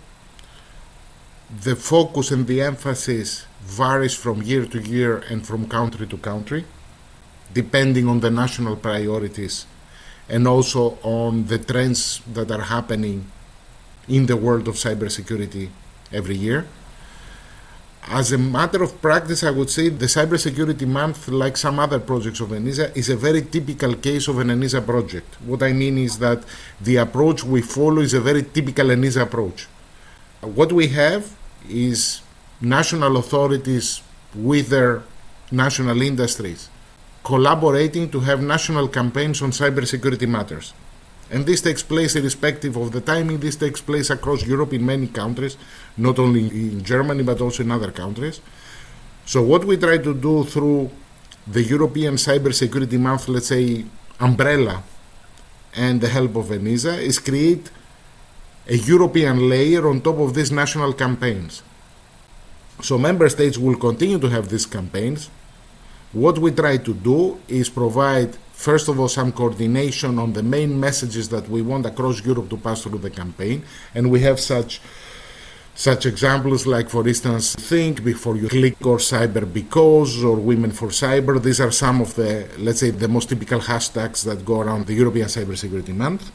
the 1.51 1.75
focus 1.75 2.31
and 2.31 2.47
the 2.47 2.61
emphasis 2.61 3.45
varies 3.61 4.15
from 4.15 4.41
year 4.41 4.65
to 4.65 4.79
year 4.79 5.17
and 5.29 5.45
from 5.45 5.67
country 5.67 6.07
to 6.07 6.17
country, 6.17 6.63
depending 7.53 8.07
on 8.07 8.21
the 8.21 8.31
national 8.31 8.77
priorities 8.77 9.65
and 10.29 10.47
also 10.47 10.97
on 11.03 11.47
the 11.47 11.59
trends 11.59 12.21
that 12.33 12.49
are 12.49 12.61
happening 12.75 13.25
in 14.07 14.25
the 14.27 14.37
world 14.37 14.67
of 14.69 14.75
cybersecurity 14.75 15.69
every 16.13 16.35
year. 16.35 16.65
As 18.07 18.31
a 18.31 18.37
matter 18.37 18.81
of 18.83 19.01
practice, 19.01 19.43
I 19.43 19.51
would 19.51 19.69
say 19.69 19.89
the 19.89 20.07
Cybersecurity 20.07 20.87
Month, 20.87 21.27
like 21.27 21.55
some 21.55 21.79
other 21.79 21.99
projects 21.99 22.39
of 22.39 22.49
ENISA, 22.49 22.95
is 22.97 23.09
a 23.09 23.15
very 23.15 23.41
typical 23.43 23.95
case 23.95 24.27
of 24.27 24.39
an 24.39 24.47
ENISA 24.49 24.85
project. 24.85 25.35
What 25.41 25.63
I 25.63 25.71
mean 25.71 25.97
is 25.97 26.17
that 26.19 26.43
the 26.81 26.97
approach 26.97 27.43
we 27.43 27.61
follow 27.61 28.01
is 28.01 28.13
a 28.13 28.19
very 28.19 28.43
typical 28.43 28.87
ENISA 28.87 29.21
approach. 29.21 29.67
What 30.41 30.73
we 30.73 30.87
have 30.89 31.35
is 31.69 32.21
national 32.59 33.17
authorities 33.17 34.01
with 34.33 34.69
their 34.69 35.03
national 35.51 36.01
industries 36.01 36.69
collaborating 37.23 38.09
to 38.09 38.19
have 38.21 38.41
national 38.41 38.87
campaigns 38.87 39.41
on 39.41 39.51
cybersecurity 39.51 40.27
matters. 40.27 40.73
And 41.31 41.45
this 41.45 41.61
takes 41.61 41.81
place 41.81 42.17
irrespective 42.17 42.75
of 42.75 42.91
the 42.91 42.99
timing. 42.99 43.39
This 43.39 43.55
takes 43.55 43.79
place 43.79 44.09
across 44.09 44.45
Europe 44.45 44.73
in 44.73 44.85
many 44.85 45.07
countries, 45.07 45.55
not 45.95 46.19
only 46.19 46.47
in 46.47 46.83
Germany 46.83 47.23
but 47.23 47.39
also 47.39 47.63
in 47.63 47.71
other 47.71 47.91
countries. 47.91 48.41
So, 49.25 49.41
what 49.41 49.63
we 49.63 49.77
try 49.77 49.97
to 49.97 50.13
do 50.13 50.43
through 50.43 50.91
the 51.47 51.63
European 51.63 52.15
Cybersecurity 52.15 52.99
Month, 52.99 53.29
let's 53.29 53.47
say, 53.47 53.85
umbrella, 54.19 54.83
and 55.73 56.01
the 56.01 56.09
help 56.09 56.35
of 56.35 56.47
ENISA, 56.47 56.99
is 56.99 57.17
create 57.17 57.71
a 58.67 58.75
European 58.75 59.47
layer 59.47 59.87
on 59.87 60.01
top 60.01 60.19
of 60.19 60.33
these 60.33 60.51
national 60.51 60.91
campaigns. 60.91 61.63
So, 62.81 62.97
member 62.97 63.29
states 63.29 63.57
will 63.57 63.77
continue 63.77 64.19
to 64.19 64.29
have 64.29 64.49
these 64.49 64.65
campaigns. 64.65 65.29
What 66.11 66.39
we 66.39 66.51
try 66.51 66.75
to 66.75 66.93
do 66.93 67.39
is 67.47 67.69
provide 67.69 68.35
first 68.53 68.87
of 68.87 68.99
all, 68.99 69.07
some 69.07 69.31
coordination 69.31 70.19
on 70.19 70.33
the 70.33 70.43
main 70.43 70.79
messages 70.79 71.29
that 71.29 71.49
we 71.49 71.61
want 71.61 71.85
across 71.85 72.23
Europe 72.23 72.49
to 72.49 72.57
pass 72.57 72.83
through 72.83 72.99
the 72.99 73.09
campaign. 73.09 73.63
And 73.95 74.11
we 74.11 74.21
have 74.21 74.39
such 74.39 74.81
such 75.73 76.05
examples 76.05 76.67
like, 76.67 76.89
for 76.89 77.07
instance, 77.07 77.55
Think 77.55 78.03
Before 78.03 78.35
You 78.35 78.49
Click 78.49 78.85
or 78.85 78.97
Cyber 78.97 79.51
Because 79.51 80.23
or 80.23 80.35
Women 80.35 80.71
for 80.71 80.89
Cyber. 80.89 81.41
These 81.41 81.61
are 81.61 81.71
some 81.71 82.01
of 82.01 82.13
the, 82.15 82.47
let's 82.59 82.81
say, 82.81 82.91
the 82.91 83.07
most 83.07 83.29
typical 83.29 83.59
hashtags 83.59 84.23
that 84.25 84.43
go 84.45 84.59
around 84.59 84.85
the 84.85 84.93
European 84.93 85.27
Cybersecurity 85.27 85.95
Month. 85.95 86.29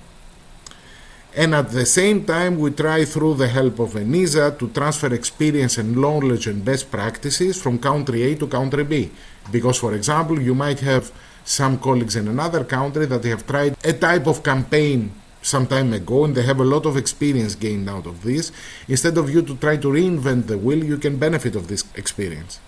And 1.36 1.54
at 1.54 1.70
the 1.70 1.84
same 1.84 2.24
time, 2.24 2.58
we 2.58 2.70
try 2.70 3.04
through 3.04 3.34
the 3.34 3.46
help 3.46 3.78
of 3.78 3.92
ENISA 3.92 4.58
to 4.58 4.68
transfer 4.70 5.12
experience 5.12 5.76
and 5.76 5.94
knowledge 5.94 6.46
and 6.46 6.64
best 6.64 6.90
practices 6.90 7.60
from 7.60 7.78
country 7.78 8.22
A 8.22 8.36
to 8.36 8.46
country 8.46 8.84
B. 8.84 9.10
Because, 9.52 9.78
for 9.78 9.92
example, 9.92 10.40
you 10.40 10.54
might 10.54 10.80
have 10.80 11.12
some 11.46 11.78
colleagues 11.78 12.16
in 12.16 12.26
another 12.28 12.64
country 12.64 13.06
that 13.06 13.22
they 13.22 13.30
have 13.30 13.46
tried 13.46 13.76
a 13.84 13.92
type 13.92 14.26
of 14.26 14.42
campaign 14.42 15.12
some 15.40 15.66
time 15.66 15.92
ago 15.92 16.24
and 16.24 16.34
they 16.34 16.42
have 16.42 16.58
a 16.58 16.64
lot 16.64 16.84
of 16.86 16.96
experience 16.96 17.54
gained 17.54 17.88
out 17.88 18.04
of 18.04 18.22
this. 18.24 18.50
Instead 18.88 19.16
of 19.16 19.30
you 19.30 19.40
to 19.42 19.56
try 19.56 19.76
to 19.76 19.88
reinvent 19.88 20.48
the 20.48 20.58
wheel, 20.58 20.82
you 20.84 20.98
can 20.98 21.16
benefit 21.16 21.54
of 21.54 21.68
this 21.68 21.84
experience. 21.94 22.58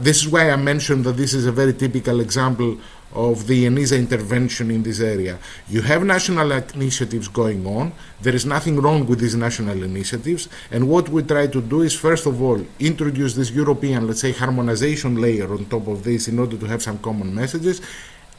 This 0.00 0.18
is 0.18 0.28
why 0.28 0.48
I 0.48 0.54
mentioned 0.54 1.04
that 1.06 1.16
this 1.16 1.34
is 1.34 1.44
a 1.44 1.50
very 1.50 1.72
typical 1.72 2.20
example 2.20 2.78
of 3.14 3.48
the 3.48 3.66
ENISA 3.66 3.98
intervention 3.98 4.70
in 4.70 4.84
this 4.84 5.00
area. 5.00 5.40
You 5.68 5.82
have 5.82 6.04
national 6.04 6.52
initiatives 6.52 7.26
going 7.26 7.66
on. 7.66 7.92
There 8.22 8.32
is 8.32 8.46
nothing 8.46 8.80
wrong 8.80 9.08
with 9.08 9.18
these 9.18 9.34
national 9.34 9.82
initiatives. 9.82 10.48
And 10.70 10.88
what 10.88 11.08
we 11.08 11.24
try 11.24 11.48
to 11.48 11.60
do 11.60 11.82
is, 11.82 11.96
first 11.98 12.26
of 12.26 12.40
all, 12.40 12.64
introduce 12.78 13.34
this 13.34 13.50
European, 13.50 14.06
let's 14.06 14.20
say, 14.20 14.30
harmonization 14.30 15.20
layer 15.20 15.52
on 15.52 15.64
top 15.64 15.88
of 15.88 16.04
this 16.04 16.28
in 16.28 16.38
order 16.38 16.56
to 16.56 16.66
have 16.66 16.80
some 16.80 16.98
common 16.98 17.34
messages, 17.34 17.80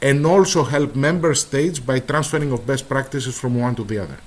and 0.01 0.25
also 0.25 0.63
help 0.63 0.95
member 0.95 1.33
states 1.35 1.77
by 1.77 1.99
transferring 1.99 2.53
of 2.53 2.65
best 2.65 2.87
practices 2.87 3.37
from 3.37 3.59
one 3.59 3.75
to 3.75 3.83
the 3.83 3.99
other. 3.99 4.17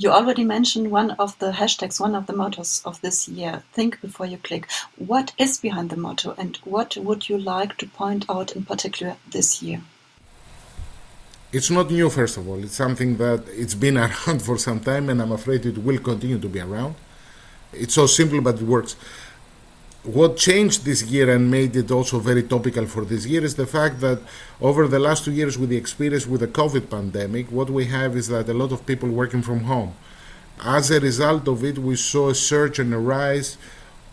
You 0.00 0.12
already 0.12 0.44
mentioned 0.44 0.92
one 0.92 1.10
of 1.18 1.36
the 1.40 1.50
hashtags, 1.50 1.98
one 1.98 2.14
of 2.14 2.28
the 2.28 2.32
mottos 2.32 2.82
of 2.84 3.00
this 3.00 3.26
year, 3.26 3.64
think 3.72 4.00
before 4.00 4.26
you 4.26 4.38
click. 4.38 4.68
What 4.94 5.32
is 5.38 5.58
behind 5.58 5.90
the 5.90 5.96
motto 5.96 6.36
and 6.38 6.56
what 6.58 6.96
would 6.96 7.28
you 7.28 7.36
like 7.36 7.76
to 7.78 7.86
point 7.88 8.24
out 8.28 8.52
in 8.52 8.64
particular 8.64 9.16
this 9.28 9.60
year? 9.60 9.80
It's 11.52 11.68
not 11.68 11.90
new, 11.90 12.08
first 12.10 12.36
of 12.36 12.48
all. 12.48 12.62
It's 12.62 12.76
something 12.76 13.16
that 13.16 13.42
it's 13.48 13.74
been 13.74 13.98
around 14.04 14.40
for 14.40 14.56
some 14.56 14.78
time 14.78 15.08
and 15.08 15.20
I'm 15.20 15.32
afraid 15.32 15.66
it 15.66 15.78
will 15.78 15.98
continue 15.98 16.38
to 16.38 16.48
be 16.48 16.60
around. 16.60 16.94
It's 17.72 17.94
so 17.94 18.06
simple, 18.06 18.40
but 18.40 18.60
it 18.60 18.62
works 18.62 18.94
what 20.14 20.38
changed 20.38 20.86
this 20.86 21.02
year 21.02 21.28
and 21.30 21.50
made 21.50 21.76
it 21.76 21.90
also 21.90 22.18
very 22.18 22.42
topical 22.42 22.86
for 22.86 23.04
this 23.04 23.26
year 23.26 23.44
is 23.44 23.56
the 23.56 23.66
fact 23.66 24.00
that 24.00 24.18
over 24.58 24.88
the 24.88 24.98
last 24.98 25.26
two 25.26 25.32
years 25.32 25.58
with 25.58 25.68
the 25.68 25.76
experience 25.76 26.26
with 26.26 26.40
the 26.40 26.48
COVID 26.48 26.88
pandemic, 26.88 27.50
what 27.52 27.68
we 27.68 27.84
have 27.86 28.16
is 28.16 28.28
that 28.28 28.48
a 28.48 28.54
lot 28.54 28.72
of 28.72 28.86
people 28.86 29.10
working 29.10 29.42
from 29.42 29.64
home. 29.64 29.94
As 30.64 30.90
a 30.90 30.98
result 30.98 31.46
of 31.46 31.62
it, 31.62 31.78
we 31.78 31.94
saw 31.94 32.30
a 32.30 32.34
surge 32.34 32.78
and 32.78 32.92
a 32.94 32.98
rise 32.98 33.58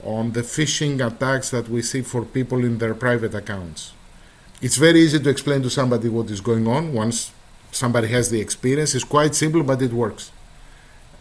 on 0.03 0.33
the 0.33 0.41
phishing 0.41 1.05
attacks 1.05 1.49
that 1.51 1.69
we 1.69 1.81
see 1.81 2.01
for 2.01 2.25
people 2.25 2.65
in 2.65 2.77
their 2.77 2.93
private 2.93 3.33
accounts. 3.33 3.93
It's 4.61 4.75
very 4.75 4.99
easy 4.99 5.19
to 5.19 5.29
explain 5.29 5.61
to 5.63 5.69
somebody 5.69 6.09
what 6.09 6.29
is 6.29 6.41
going 6.41 6.67
on 6.67 6.93
once 6.93 7.31
somebody 7.71 8.09
has 8.09 8.29
the 8.29 8.41
experience. 8.41 8.95
It's 8.95 9.05
quite 9.05 9.33
simple, 9.33 9.63
but 9.63 9.81
it 9.81 9.93
works. 9.93 10.31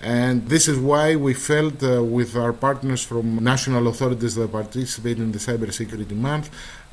And 0.00 0.48
this 0.48 0.68
is 0.68 0.78
why 0.78 1.16
we 1.16 1.32
felt 1.34 1.82
uh, 1.82 2.02
with 2.02 2.36
our 2.36 2.52
partners 2.52 3.02
from 3.02 3.42
national 3.42 3.88
authorities 3.88 4.34
that 4.34 4.52
participate 4.52 5.18
in 5.18 5.32
the 5.32 5.38
Cybersecurity 5.38 6.16
Month 6.16 6.50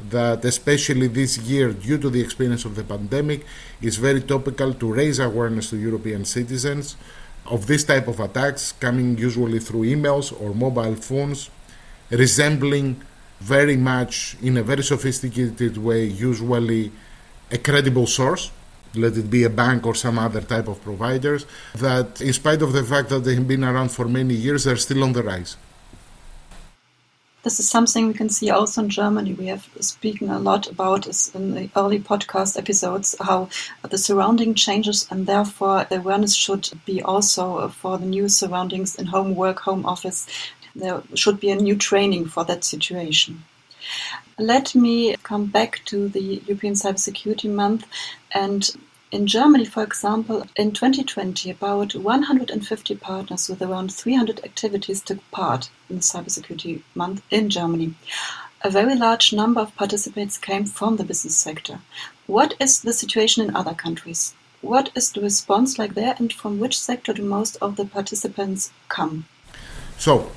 that 0.09 0.45
especially 0.45 1.07
this 1.07 1.37
year, 1.39 1.73
due 1.73 1.97
to 1.97 2.09
the 2.09 2.21
experience 2.21 2.63
of 2.63 2.75
the 2.75 2.83
pandemic, 2.83 3.45
is 3.81 3.97
very 3.97 4.21
topical 4.21 4.73
to 4.73 4.93
raise 4.93 5.19
awareness 5.19 5.69
to 5.71 5.77
European 5.77 6.23
citizens 6.25 6.95
of 7.47 7.67
this 7.67 7.83
type 7.83 8.07
of 8.07 8.19
attacks 8.19 8.71
coming 8.73 9.17
usually 9.17 9.59
through 9.59 9.81
emails 9.81 10.31
or 10.41 10.53
mobile 10.53 10.95
phones, 10.95 11.49
resembling 12.09 13.01
very 13.39 13.75
much 13.75 14.37
in 14.41 14.57
a 14.57 14.63
very 14.63 14.83
sophisticated 14.83 15.77
way, 15.77 16.05
usually 16.05 16.91
a 17.51 17.57
credible 17.57 18.07
source 18.07 18.51
let 18.95 19.17
it 19.17 19.29
be 19.29 19.43
a 19.43 19.49
bank 19.49 19.85
or 19.85 19.95
some 19.95 20.19
other 20.19 20.41
type 20.41 20.67
of 20.67 20.81
providers, 20.81 21.45
that 21.75 22.21
in 22.21 22.33
spite 22.33 22.61
of 22.61 22.73
the 22.73 22.83
fact 22.83 23.09
that 23.09 23.19
they 23.19 23.35
have 23.35 23.47
been 23.47 23.63
around 23.63 23.89
for 23.91 24.07
many 24.07 24.33
years, 24.33 24.63
they're 24.63 24.77
still 24.77 25.03
on 25.03 25.13
the 25.13 25.23
rise. 25.23 25.57
This 27.43 27.59
is 27.59 27.67
something 27.67 28.05
we 28.07 28.13
can 28.13 28.29
see 28.29 28.51
also 28.51 28.83
in 28.83 28.89
Germany. 28.89 29.33
We 29.33 29.47
have 29.47 29.67
spoken 29.79 30.29
a 30.29 30.37
lot 30.37 30.69
about 30.69 31.07
in 31.33 31.55
the 31.55 31.71
early 31.75 31.99
podcast 31.99 32.55
episodes 32.55 33.15
how 33.19 33.49
the 33.81 33.97
surrounding 33.97 34.53
changes 34.53 35.07
and 35.09 35.25
therefore 35.25 35.87
the 35.89 35.97
awareness 35.97 36.35
should 36.35 36.69
be 36.85 37.01
also 37.01 37.69
for 37.69 37.97
the 37.97 38.05
new 38.05 38.29
surroundings 38.29 38.95
in 38.95 39.07
home 39.07 39.33
work, 39.33 39.61
home 39.61 39.87
office. 39.87 40.27
There 40.75 41.01
should 41.15 41.39
be 41.39 41.49
a 41.49 41.55
new 41.55 41.75
training 41.75 42.27
for 42.27 42.45
that 42.45 42.63
situation. 42.63 43.43
Let 44.41 44.73
me 44.73 45.15
come 45.17 45.45
back 45.45 45.81
to 45.85 46.09
the 46.09 46.41
European 46.47 46.73
Cybersecurity 46.73 47.47
Month 47.47 47.85
and 48.31 48.75
in 49.11 49.27
Germany, 49.27 49.65
for 49.65 49.83
example, 49.83 50.47
in 50.55 50.71
2020, 50.71 51.51
about 51.51 51.93
150 51.93 52.95
partners 52.95 53.47
with 53.47 53.61
around 53.61 53.93
300 53.93 54.43
activities 54.43 55.03
took 55.03 55.19
part 55.29 55.69
in 55.91 55.97
the 55.97 56.01
Cybersecurity 56.01 56.81
Month 56.95 57.21
in 57.29 57.51
Germany. 57.51 57.93
A 58.63 58.71
very 58.71 58.95
large 58.95 59.31
number 59.31 59.61
of 59.61 59.75
participants 59.75 60.39
came 60.39 60.65
from 60.65 60.95
the 60.95 61.03
business 61.03 61.37
sector. 61.37 61.81
What 62.25 62.55
is 62.59 62.81
the 62.81 62.93
situation 62.93 63.47
in 63.47 63.55
other 63.55 63.75
countries? 63.75 64.33
What 64.61 64.89
is 64.95 65.11
the 65.11 65.21
response 65.21 65.77
like 65.77 65.93
there, 65.93 66.15
and 66.17 66.33
from 66.33 66.57
which 66.57 66.79
sector 66.79 67.13
do 67.13 67.21
most 67.21 67.57
of 67.61 67.75
the 67.75 67.85
participants 67.85 68.71
come? 68.89 69.25
So, 69.99 70.31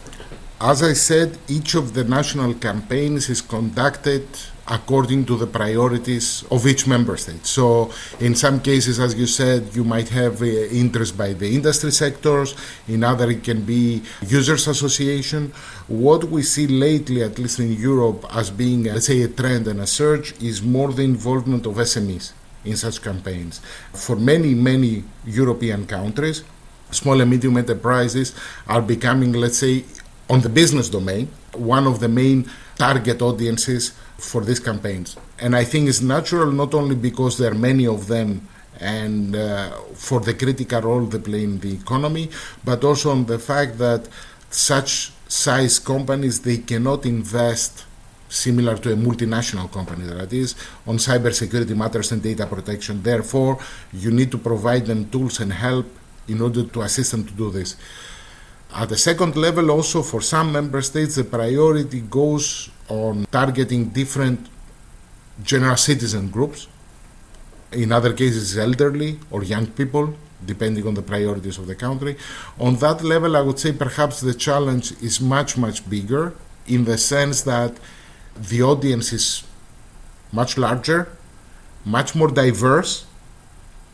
as 0.65 0.83
I 0.83 0.95
said, 0.95 1.37
each 1.47 1.75
of 1.75 1.93
the 1.93 2.05
national 2.05 2.55
campaigns 2.55 3.29
is 3.29 3.43
conducted 3.43 4.27
according 4.67 5.27
to 5.27 5.37
the 5.37 5.47
priorities 5.47 6.43
of 6.51 6.67
each 6.67 6.87
member 6.87 7.19
state. 7.19 7.45
So, 7.45 7.93
in 8.19 8.35
some 8.35 8.61
cases, 8.61 8.99
as 8.99 9.15
you 9.15 9.27
said, 9.27 9.77
you 9.77 9.85
might 9.85 10.09
have 10.09 10.41
uh, 10.41 10.47
interest 10.47 11.19
by 11.19 11.35
the 11.35 11.55
industry 11.55 11.91
sectors, 11.91 12.57
in 12.89 13.05
other, 13.05 13.31
it 13.31 13.45
can 13.45 13.61
be 13.63 14.03
users' 14.27 14.67
association. 14.67 15.53
What 15.87 16.25
we 16.25 16.41
see 16.43 16.67
lately, 16.67 17.23
at 17.23 17.39
least 17.39 17.61
in 17.61 17.75
Europe, 17.75 18.25
as 18.31 18.49
being, 18.49 18.85
let's 18.85 19.07
say, 19.09 19.21
a 19.21 19.29
trend 19.29 19.69
and 19.69 19.81
a 19.81 19.87
surge, 19.87 20.33
is 20.43 20.63
more 20.63 20.95
the 20.95 21.03
involvement 21.03 21.67
of 21.67 21.75
SMEs 21.75 22.33
in 22.65 22.77
such 22.79 23.03
campaigns. 23.03 23.61
For 23.93 24.17
many, 24.17 24.55
many 24.55 25.05
European 25.27 25.87
countries, 25.87 26.43
small 26.91 27.21
and 27.21 27.31
medium 27.31 27.59
enterprises 27.59 28.35
are 28.67 28.81
becoming, 28.81 29.35
let's 29.35 29.59
say, 29.59 29.85
on 30.31 30.41
the 30.41 30.49
business 30.49 30.89
domain, 30.89 31.29
one 31.53 31.87
of 31.87 32.01
the 32.01 32.09
main 32.09 32.51
target 32.77 33.21
audiences 33.23 33.93
for 34.19 34.43
these 34.43 34.61
campaigns. 34.61 35.17
And 35.39 35.55
I 35.55 35.65
think 35.65 35.89
it's 35.89 36.01
natural 36.01 36.51
not 36.53 36.75
only 36.75 36.95
because 36.95 37.39
there 37.39 37.53
are 37.53 37.55
many 37.71 37.87
of 37.87 38.07
them 38.07 38.49
and 38.81 39.37
uh, 39.37 39.71
for 39.95 40.21
the 40.21 40.35
critical 40.35 40.81
role 40.81 41.05
they 41.07 41.19
play 41.19 41.45
in 41.45 41.61
the 41.61 41.75
economy, 41.75 42.31
but 42.65 42.83
also 42.85 43.11
on 43.11 43.27
the 43.27 43.39
fact 43.39 43.79
that 43.79 44.09
such 44.51 45.13
size 45.29 45.79
companies 45.79 46.41
they 46.41 46.59
cannot 46.59 47.07
invest 47.07 47.85
similar 48.29 48.77
to 48.77 48.93
a 48.93 48.97
multinational 48.97 49.71
company 49.71 50.05
that 50.07 50.33
is 50.33 50.55
on 50.87 50.97
cybersecurity 50.97 51.77
matters 51.77 52.11
and 52.13 52.23
data 52.23 52.47
protection. 52.47 53.03
Therefore, 53.03 53.59
you 53.93 54.11
need 54.11 54.31
to 54.33 54.39
provide 54.39 54.87
them 54.87 55.09
tools 55.11 55.39
and 55.41 55.53
help 55.53 55.87
in 56.27 56.41
order 56.41 56.65
to 56.65 56.83
assist 56.83 57.13
them 57.13 57.25
to 57.25 57.33
do 57.33 57.51
this. 57.51 57.77
At 58.77 58.89
the 58.89 58.97
second 58.97 59.37
level, 59.37 59.71
also 59.71 60.03
for 60.03 60.21
some 60.21 60.51
member 60.51 60.83
states, 60.83 61.15
the 61.15 61.23
priority 61.23 62.01
goes 62.01 62.71
on 62.89 63.25
targeting 63.31 63.91
different 63.91 64.49
general 65.45 65.77
citizen 65.77 66.29
groups. 66.29 66.67
In 67.71 67.93
other 67.93 68.13
cases, 68.13 68.59
elderly 68.59 69.21
or 69.31 69.45
young 69.45 69.69
people, 69.69 70.15
depending 70.45 70.85
on 70.89 70.95
the 70.95 71.03
priorities 71.03 71.57
of 71.57 71.69
the 71.69 71.77
country. 71.77 72.17
On 72.59 72.75
that 72.77 73.05
level, 73.05 73.37
I 73.37 73.43
would 73.43 73.61
say 73.61 73.71
perhaps 73.73 74.21
the 74.21 74.35
challenge 74.35 74.91
is 75.01 75.21
much, 75.21 75.57
much 75.57 75.89
bigger 75.89 76.35
in 76.67 76.85
the 76.85 76.99
sense 76.99 77.43
that 77.43 77.77
the 78.37 78.61
audience 78.63 79.13
is 79.13 79.45
much 80.33 80.59
larger, 80.59 81.17
much 81.85 82.17
more 82.17 82.29
diverse, 82.29 83.07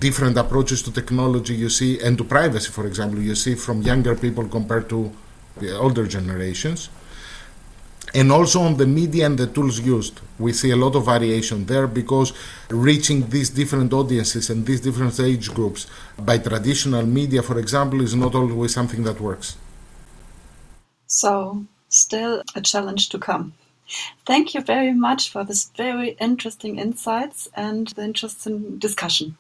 different 0.01 0.37
approaches 0.37 0.83
to 0.83 0.91
technology 0.93 1.55
you 1.55 1.69
see, 1.69 2.01
and 2.01 2.19
to 2.19 2.25
privacy, 2.25 2.71
for 2.71 2.87
example, 2.87 3.21
you 3.21 3.35
see 3.35 3.55
from 3.55 3.83
younger 3.83 4.15
people 4.17 4.49
compared 4.49 4.89
to 4.89 5.13
the 5.59 5.77
older 5.79 6.07
generations. 6.07 6.89
And 8.13 8.33
also 8.33 8.63
on 8.63 8.77
the 8.77 8.87
media 8.87 9.27
and 9.27 9.39
the 9.39 9.47
tools 9.47 9.79
used, 9.79 10.21
we 10.39 10.53
see 10.53 10.71
a 10.71 10.77
lot 10.77 10.97
of 10.97 11.05
variation 11.05 11.67
there 11.67 11.87
because 11.87 12.33
reaching 12.69 13.29
these 13.29 13.51
different 13.51 13.93
audiences 13.93 14.51
and 14.51 14.67
these 14.67 14.81
different 14.81 15.21
age 15.21 15.55
groups 15.55 15.87
by 16.19 16.39
traditional 16.39 17.07
media, 17.07 17.43
for 17.43 17.59
example, 17.59 18.01
is 18.01 18.15
not 18.15 18.35
always 18.35 18.75
something 18.75 19.05
that 19.05 19.21
works. 19.21 19.57
So, 21.07 21.65
still 21.89 22.43
a 22.57 22.61
challenge 22.61 23.11
to 23.11 23.19
come. 23.19 23.53
Thank 24.25 24.55
you 24.55 24.61
very 24.61 24.93
much 24.93 25.31
for 25.31 25.45
this 25.45 25.71
very 25.77 26.11
interesting 26.21 26.79
insights 26.79 27.49
and 27.55 27.89
the 27.89 28.03
interesting 28.03 28.79
discussion. 28.79 29.37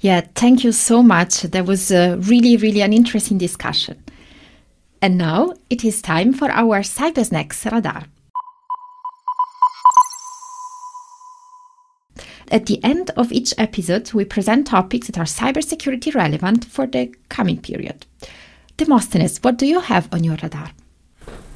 Yeah, 0.00 0.22
thank 0.34 0.64
you 0.64 0.72
so 0.72 1.02
much. 1.02 1.42
That 1.42 1.66
was 1.66 1.90
uh, 1.90 2.16
really, 2.20 2.56
really 2.56 2.82
an 2.82 2.92
interesting 2.92 3.38
discussion. 3.38 4.02
And 5.00 5.16
now 5.16 5.54
it 5.70 5.84
is 5.84 6.02
time 6.02 6.32
for 6.32 6.50
our 6.50 6.80
Cybersnacks 6.80 7.70
radar. 7.70 8.04
At 12.50 12.66
the 12.66 12.82
end 12.82 13.10
of 13.16 13.30
each 13.30 13.52
episode, 13.58 14.12
we 14.12 14.24
present 14.24 14.66
topics 14.66 15.06
that 15.08 15.18
are 15.18 15.24
cybersecurity 15.24 16.14
relevant 16.14 16.64
for 16.64 16.86
the 16.86 17.14
coming 17.28 17.60
period. 17.60 18.06
Demosthenes, 18.76 19.38
what 19.42 19.58
do 19.58 19.66
you 19.66 19.80
have 19.80 20.08
on 20.12 20.24
your 20.24 20.36
radar? 20.42 20.70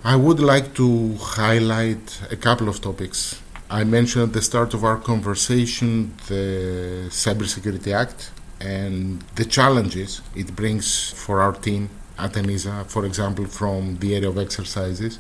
I 0.05 0.17
would 0.17 0.41
like 0.41 0.75
to 0.75 1.15
highlight 1.15 2.21
a 2.31 2.37
couple 2.37 2.69
of 2.69 2.81
topics. 2.81 3.42
I 3.73 3.85
mentioned 3.85 4.25
at 4.25 4.33
the 4.35 4.43
start 4.43 4.75
of 4.75 4.85
our 4.85 4.99
conversation 4.99 6.15
the 6.29 7.07
Cybersecurity 7.09 7.95
Act 7.95 8.31
and 8.61 9.23
the 9.37 9.47
challenges 9.47 10.21
it 10.37 10.55
brings 10.55 11.11
for 11.13 11.41
our 11.41 11.55
team 11.55 11.89
at 12.19 12.33
ENISA, 12.35 12.85
for 12.89 13.07
example, 13.07 13.47
from 13.47 13.97
the 13.97 14.15
area 14.15 14.29
of 14.29 14.37
exercises. 14.37 15.19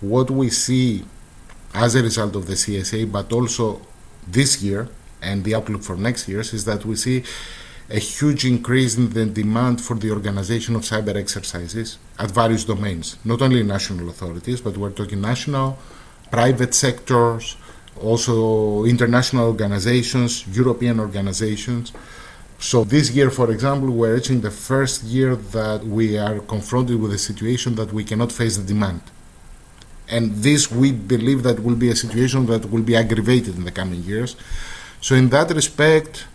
What 0.00 0.32
we 0.32 0.50
see 0.50 1.04
as 1.72 1.94
a 1.94 2.02
result 2.02 2.34
of 2.34 2.48
the 2.48 2.54
CSA, 2.54 3.12
but 3.12 3.32
also 3.32 3.80
this 4.26 4.60
year 4.60 4.88
and 5.22 5.44
the 5.44 5.54
outlook 5.54 5.84
for 5.84 5.96
next 5.96 6.26
years, 6.26 6.52
is 6.52 6.64
that 6.64 6.84
we 6.84 6.96
see 6.96 7.22
a 7.88 8.00
huge 8.00 8.44
increase 8.44 8.96
in 8.96 9.10
the 9.10 9.26
demand 9.26 9.80
for 9.80 9.94
the 9.94 10.10
organization 10.10 10.74
of 10.74 10.82
cyber 10.82 11.14
exercises 11.14 11.98
at 12.18 12.32
various 12.32 12.64
domains, 12.64 13.16
not 13.24 13.40
only 13.42 13.62
national 13.62 14.08
authorities, 14.08 14.60
but 14.60 14.76
we're 14.76 14.90
talking 14.90 15.20
national, 15.20 15.78
private 16.32 16.74
sectors, 16.74 17.56
also 18.00 18.84
international 18.84 19.46
organizations, 19.46 20.46
European 20.48 21.00
organizations. 21.00 21.92
So 22.58 22.84
this 22.84 23.10
year, 23.10 23.30
for 23.30 23.50
example, 23.50 23.90
we're 23.90 24.14
reaching 24.14 24.40
the 24.40 24.50
first 24.50 25.02
year 25.02 25.34
that 25.36 25.84
we 25.84 26.16
are 26.16 26.38
confronted 26.40 27.00
with 27.00 27.12
a 27.12 27.18
situation 27.18 27.74
that 27.74 27.92
we 27.92 28.04
cannot 28.04 28.30
face 28.30 28.56
the 28.56 28.64
demand. 28.64 29.02
And 30.08 30.32
this, 30.36 30.70
we 30.70 30.92
believe, 30.92 31.42
that 31.42 31.60
will 31.60 31.74
be 31.74 31.90
a 31.90 31.96
situation 31.96 32.46
that 32.46 32.70
will 32.70 32.82
be 32.82 32.94
aggravated 32.94 33.56
in 33.56 33.64
the 33.64 33.70
coming 33.70 34.02
years. 34.02 34.36
So 35.00 35.14
in 35.14 35.30
that 35.30 35.50
respect, 35.50 36.26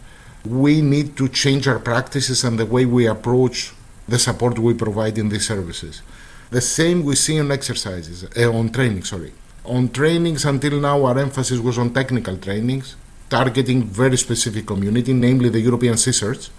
we 0.45 0.81
need 0.81 1.15
to 1.17 1.27
change 1.29 1.67
our 1.67 1.79
practices 1.79 2.43
and 2.43 2.57
the 2.57 2.65
way 2.65 2.85
we 2.85 3.07
approach 3.07 3.73
the 4.07 4.19
support 4.19 4.57
we 4.57 4.73
provide 4.73 5.17
in 5.17 5.29
these 5.29 5.47
services. 5.47 6.01
The 6.49 6.61
same 6.61 7.03
we 7.03 7.15
see 7.15 7.39
on 7.39 7.51
exercises, 7.51 8.25
uh, 8.37 8.51
on 8.51 8.69
training, 8.69 9.03
sorry. 9.03 9.33
On 9.67 9.89
trainings, 9.89 10.45
until 10.45 10.79
now, 10.79 11.03
our 11.03 11.19
emphasis 11.19 11.59
was 11.59 11.77
on 11.77 11.93
technical 11.93 12.37
trainings, 12.37 12.95
targeting 13.29 13.83
very 13.83 14.15
specific 14.15 14.65
community, 14.65 15.11
namely 15.11 15.49
the 15.49 15.59
European 15.59 15.95
CSIRTs. 15.95 16.49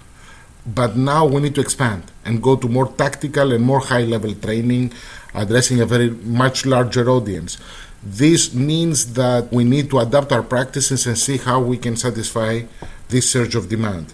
But 0.67 0.95
now 0.95 1.25
we 1.25 1.41
need 1.41 1.55
to 1.55 1.63
expand 1.63 2.03
and 2.27 2.43
go 2.43 2.55
to 2.57 2.69
more 2.69 2.93
tactical 2.93 3.53
and 3.53 3.65
more 3.65 3.81
high 3.81 4.03
level 4.03 4.35
training, 4.35 4.93
addressing 5.33 5.81
a 5.81 5.87
very 5.87 6.11
much 6.11 6.67
larger 6.67 7.09
audience. 7.09 7.57
This 8.03 8.53
means 8.53 9.15
that 9.15 9.51
we 9.51 9.65
need 9.65 9.89
to 9.89 10.01
adapt 10.01 10.31
our 10.31 10.43
practices 10.43 11.07
and 11.07 11.17
see 11.17 11.39
how 11.39 11.61
we 11.61 11.79
can 11.79 11.97
satisfy 11.97 12.65
this 13.09 13.31
surge 13.31 13.55
of 13.55 13.71
demand. 13.71 14.13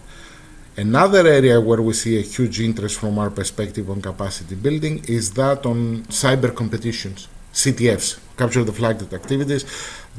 Another 0.76 1.26
area 1.26 1.60
where 1.60 1.82
we 1.82 1.94
see 1.94 2.16
a 2.18 2.22
huge 2.22 2.60
interest 2.60 3.00
from 3.00 3.18
our 3.18 3.30
perspective 3.30 3.90
on 3.90 4.00
capacity 4.00 4.54
building 4.54 5.04
is 5.08 5.32
that 5.32 5.66
on 5.66 6.04
cyber 6.04 6.54
competitions, 6.54 7.26
CTFs, 7.52 8.20
capture 8.36 8.64
the 8.64 8.72
flag 8.72 9.02
activities 9.12 9.64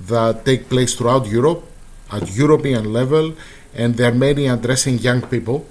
that 0.07 0.45
take 0.45 0.69
place 0.69 0.93
throughout 0.95 1.27
Europe 1.27 1.63
at 2.11 2.35
European 2.35 2.93
level, 2.93 3.33
and 3.73 3.95
they're 3.95 4.13
mainly 4.13 4.47
addressing 4.47 4.97
young 4.99 5.21
people 5.21 5.65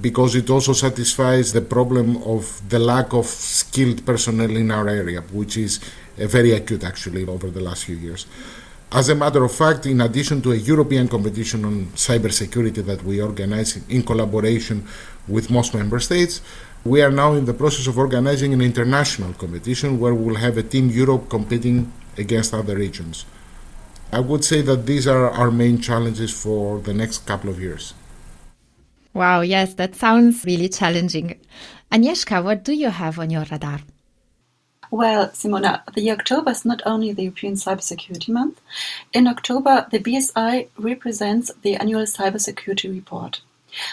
because 0.00 0.34
it 0.34 0.50
also 0.50 0.72
satisfies 0.72 1.52
the 1.52 1.60
problem 1.60 2.16
of 2.24 2.60
the 2.68 2.78
lack 2.78 3.12
of 3.12 3.26
skilled 3.26 4.04
personnel 4.04 4.50
in 4.50 4.70
our 4.70 4.88
area, 4.88 5.20
which 5.32 5.56
is 5.56 5.78
uh, 6.20 6.26
very 6.26 6.52
acute 6.52 6.82
actually 6.82 7.24
over 7.26 7.50
the 7.50 7.60
last 7.60 7.84
few 7.84 7.96
years. 7.96 8.26
As 8.90 9.08
a 9.08 9.14
matter 9.14 9.42
of 9.42 9.52
fact, 9.52 9.86
in 9.86 10.00
addition 10.00 10.40
to 10.42 10.52
a 10.52 10.56
European 10.56 11.08
competition 11.08 11.64
on 11.64 11.86
cybersecurity 11.94 12.84
that 12.86 13.02
we 13.02 13.20
organize 13.20 13.76
in 13.88 14.02
collaboration 14.02 14.86
with 15.26 15.50
most 15.50 15.74
member 15.74 15.98
states, 16.00 16.40
we 16.84 17.00
are 17.00 17.10
now 17.10 17.32
in 17.32 17.46
the 17.46 17.54
process 17.54 17.86
of 17.86 17.98
organizing 17.98 18.52
an 18.52 18.60
international 18.60 19.32
competition 19.34 19.98
where 19.98 20.14
we'll 20.14 20.36
have 20.36 20.58
a 20.58 20.62
Team 20.62 20.90
Europe 20.90 21.30
competing 21.30 21.90
against 22.18 22.52
other 22.52 22.76
regions. 22.76 23.24
I 24.12 24.20
would 24.20 24.44
say 24.44 24.60
that 24.60 24.86
these 24.86 25.08
are 25.08 25.30
our 25.30 25.50
main 25.50 25.80
challenges 25.80 26.30
for 26.30 26.78
the 26.78 26.92
next 26.92 27.26
couple 27.26 27.48
of 27.50 27.58
years. 27.60 27.94
Wow, 29.14 29.40
yes, 29.40 29.74
that 29.74 29.94
sounds 29.94 30.44
really 30.44 30.68
challenging. 30.68 31.40
Agnieszka, 31.90 32.44
what 32.44 32.64
do 32.64 32.72
you 32.72 32.90
have 32.90 33.18
on 33.18 33.30
your 33.30 33.44
radar? 33.50 33.80
Well, 34.90 35.30
Simona, 35.30 35.82
the 35.94 36.10
October 36.10 36.50
is 36.50 36.64
not 36.64 36.82
only 36.84 37.12
the 37.12 37.22
European 37.22 37.54
Cybersecurity 37.54 38.28
Month. 38.28 38.60
In 39.12 39.26
October, 39.26 39.86
the 39.90 39.98
BSI 39.98 40.68
represents 40.78 41.50
the 41.62 41.76
annual 41.76 42.02
cybersecurity 42.04 42.94
report. 42.94 43.40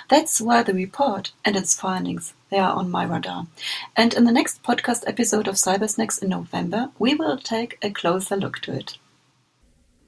That's 0.10 0.42
why 0.42 0.64
the 0.64 0.74
report 0.74 1.32
and 1.46 1.56
its 1.56 1.74
findings 1.74 2.34
they 2.50 2.60
are 2.60 2.74
on 2.74 2.92
my 2.92 3.06
radar. 3.06 3.48
And 3.96 4.14
in 4.14 4.26
the 4.26 4.32
next 4.32 4.62
podcast 4.62 5.04
episode 5.08 5.48
of 5.48 5.56
Cybersnacks 5.56 6.22
in 6.22 6.30
November, 6.30 6.90
we 7.00 7.16
will 7.16 7.38
take 7.38 7.78
a 7.82 7.90
closer 7.90 8.36
look 8.36 8.60
to 8.60 8.74
it. 8.74 8.98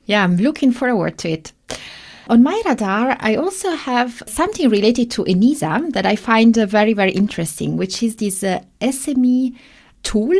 Yeah, 0.05 0.23
I'm 0.23 0.35
looking 0.37 0.73
forward 0.73 1.17
to 1.19 1.29
it. 1.29 1.53
On 2.29 2.43
my 2.43 2.61
radar, 2.65 3.17
I 3.19 3.35
also 3.35 3.71
have 3.71 4.23
something 4.27 4.69
related 4.69 5.11
to 5.11 5.23
ENISA 5.23 5.93
that 5.93 6.05
I 6.05 6.15
find 6.15 6.55
very, 6.55 6.93
very 6.93 7.11
interesting, 7.11 7.77
which 7.77 8.03
is 8.03 8.17
this 8.17 8.43
uh, 8.43 8.61
SME 8.81 9.57
tool 10.03 10.33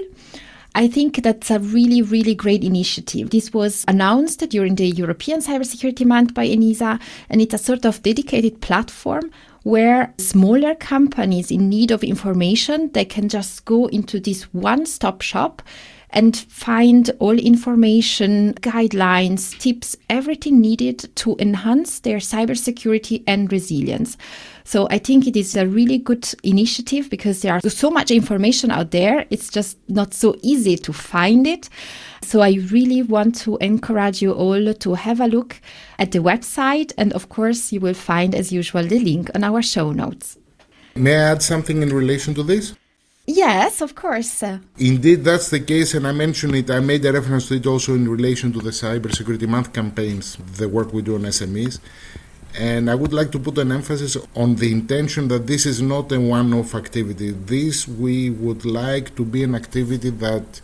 I 0.75 0.87
think 0.87 1.21
that's 1.21 1.51
a 1.51 1.59
really, 1.59 2.01
really 2.01 2.33
great 2.33 2.63
initiative. 2.63 3.29
This 3.29 3.53
was 3.53 3.85
announced 3.87 4.39
during 4.49 4.75
the 4.75 4.87
European 4.87 5.39
Cybersecurity 5.39 6.05
Month 6.05 6.33
by 6.33 6.47
ENISA, 6.47 6.99
and 7.29 7.41
it's 7.41 7.53
a 7.53 7.59
sort 7.59 7.85
of 7.85 8.01
dedicated 8.01 8.59
platform 8.59 9.29
where 9.61 10.13
smaller 10.17 10.75
companies 10.75 11.51
in 11.51 11.69
need 11.69 11.91
of 11.91 12.03
information 12.03 12.91
they 12.93 13.05
can 13.05 13.29
just 13.29 13.63
go 13.65 13.85
into 13.87 14.19
this 14.19 14.43
one-stop 14.53 15.21
shop 15.21 15.61
and 16.09 16.37
find 16.37 17.09
all 17.19 17.37
information, 17.37 18.53
guidelines, 18.55 19.57
tips, 19.57 19.95
everything 20.09 20.61
needed 20.61 21.09
to 21.15 21.35
enhance 21.39 21.99
their 21.99 22.17
cybersecurity 22.17 23.23
and 23.25 23.51
resilience. 23.51 24.15
So 24.63 24.87
I 24.89 24.97
think 24.97 25.27
it 25.27 25.35
is 25.35 25.55
a 25.55 25.67
really 25.67 25.97
good 25.97 26.27
initiative 26.43 27.09
because 27.09 27.41
there 27.41 27.53
are 27.53 27.69
so 27.69 27.89
much 27.89 28.11
information 28.11 28.71
out 28.71 28.91
there. 28.91 29.25
It's 29.29 29.49
just 29.49 29.77
not 29.87 30.13
so 30.13 30.35
easy 30.41 30.77
to 30.77 30.93
find 30.93 31.45
it. 31.45 31.69
So 32.21 32.41
I 32.41 32.59
really 32.71 33.03
want 33.03 33.35
to 33.41 33.57
encourage 33.57 34.21
you 34.21 34.31
all 34.31 34.73
to 34.73 34.93
have 34.93 35.19
a 35.19 35.27
look 35.27 35.59
at 35.99 36.11
the 36.11 36.19
website. 36.19 36.93
And 36.97 37.11
of 37.13 37.29
course, 37.29 37.71
you 37.73 37.79
will 37.81 37.93
find, 37.93 38.33
as 38.33 38.51
usual, 38.51 38.83
the 38.83 38.99
link 38.99 39.29
on 39.35 39.43
our 39.43 39.61
show 39.61 39.91
notes. 39.91 40.37
May 40.95 41.15
I 41.15 41.31
add 41.31 41.41
something 41.41 41.81
in 41.81 41.89
relation 41.89 42.33
to 42.35 42.43
this? 42.43 42.75
Yes, 43.25 43.81
of 43.81 43.95
course. 43.95 44.43
Indeed, 44.77 45.23
that's 45.23 45.49
the 45.49 45.61
case, 45.61 45.93
and 45.93 46.05
I 46.05 46.11
mentioned 46.11 46.55
it. 46.55 46.69
I 46.69 46.81
made 46.81 47.05
a 47.05 47.13
reference 47.13 47.47
to 47.47 47.55
it 47.55 47.65
also 47.65 47.95
in 47.95 48.07
relation 48.07 48.51
to 48.51 48.59
the 48.59 48.71
Cybersecurity 48.71 49.47
Month 49.47 49.71
campaigns, 49.71 50.37
the 50.57 50.67
work 50.67 50.91
we 50.91 51.01
do 51.01 51.15
on 51.15 51.21
SMEs. 51.21 51.79
And 52.57 52.89
I 52.89 52.95
would 52.95 53.13
like 53.13 53.31
to 53.31 53.39
put 53.39 53.57
an 53.57 53.71
emphasis 53.71 54.15
on 54.35 54.55
the 54.55 54.71
intention 54.71 55.27
that 55.29 55.47
this 55.47 55.65
is 55.65 55.81
not 55.81 56.11
a 56.11 56.19
one 56.19 56.53
off 56.53 56.75
activity. 56.75 57.31
This 57.31 57.87
we 57.87 58.29
would 58.29 58.63
like 58.63 59.15
to 59.15 59.25
be 59.25 59.43
an 59.43 59.55
activity 59.55 60.11
that 60.11 60.61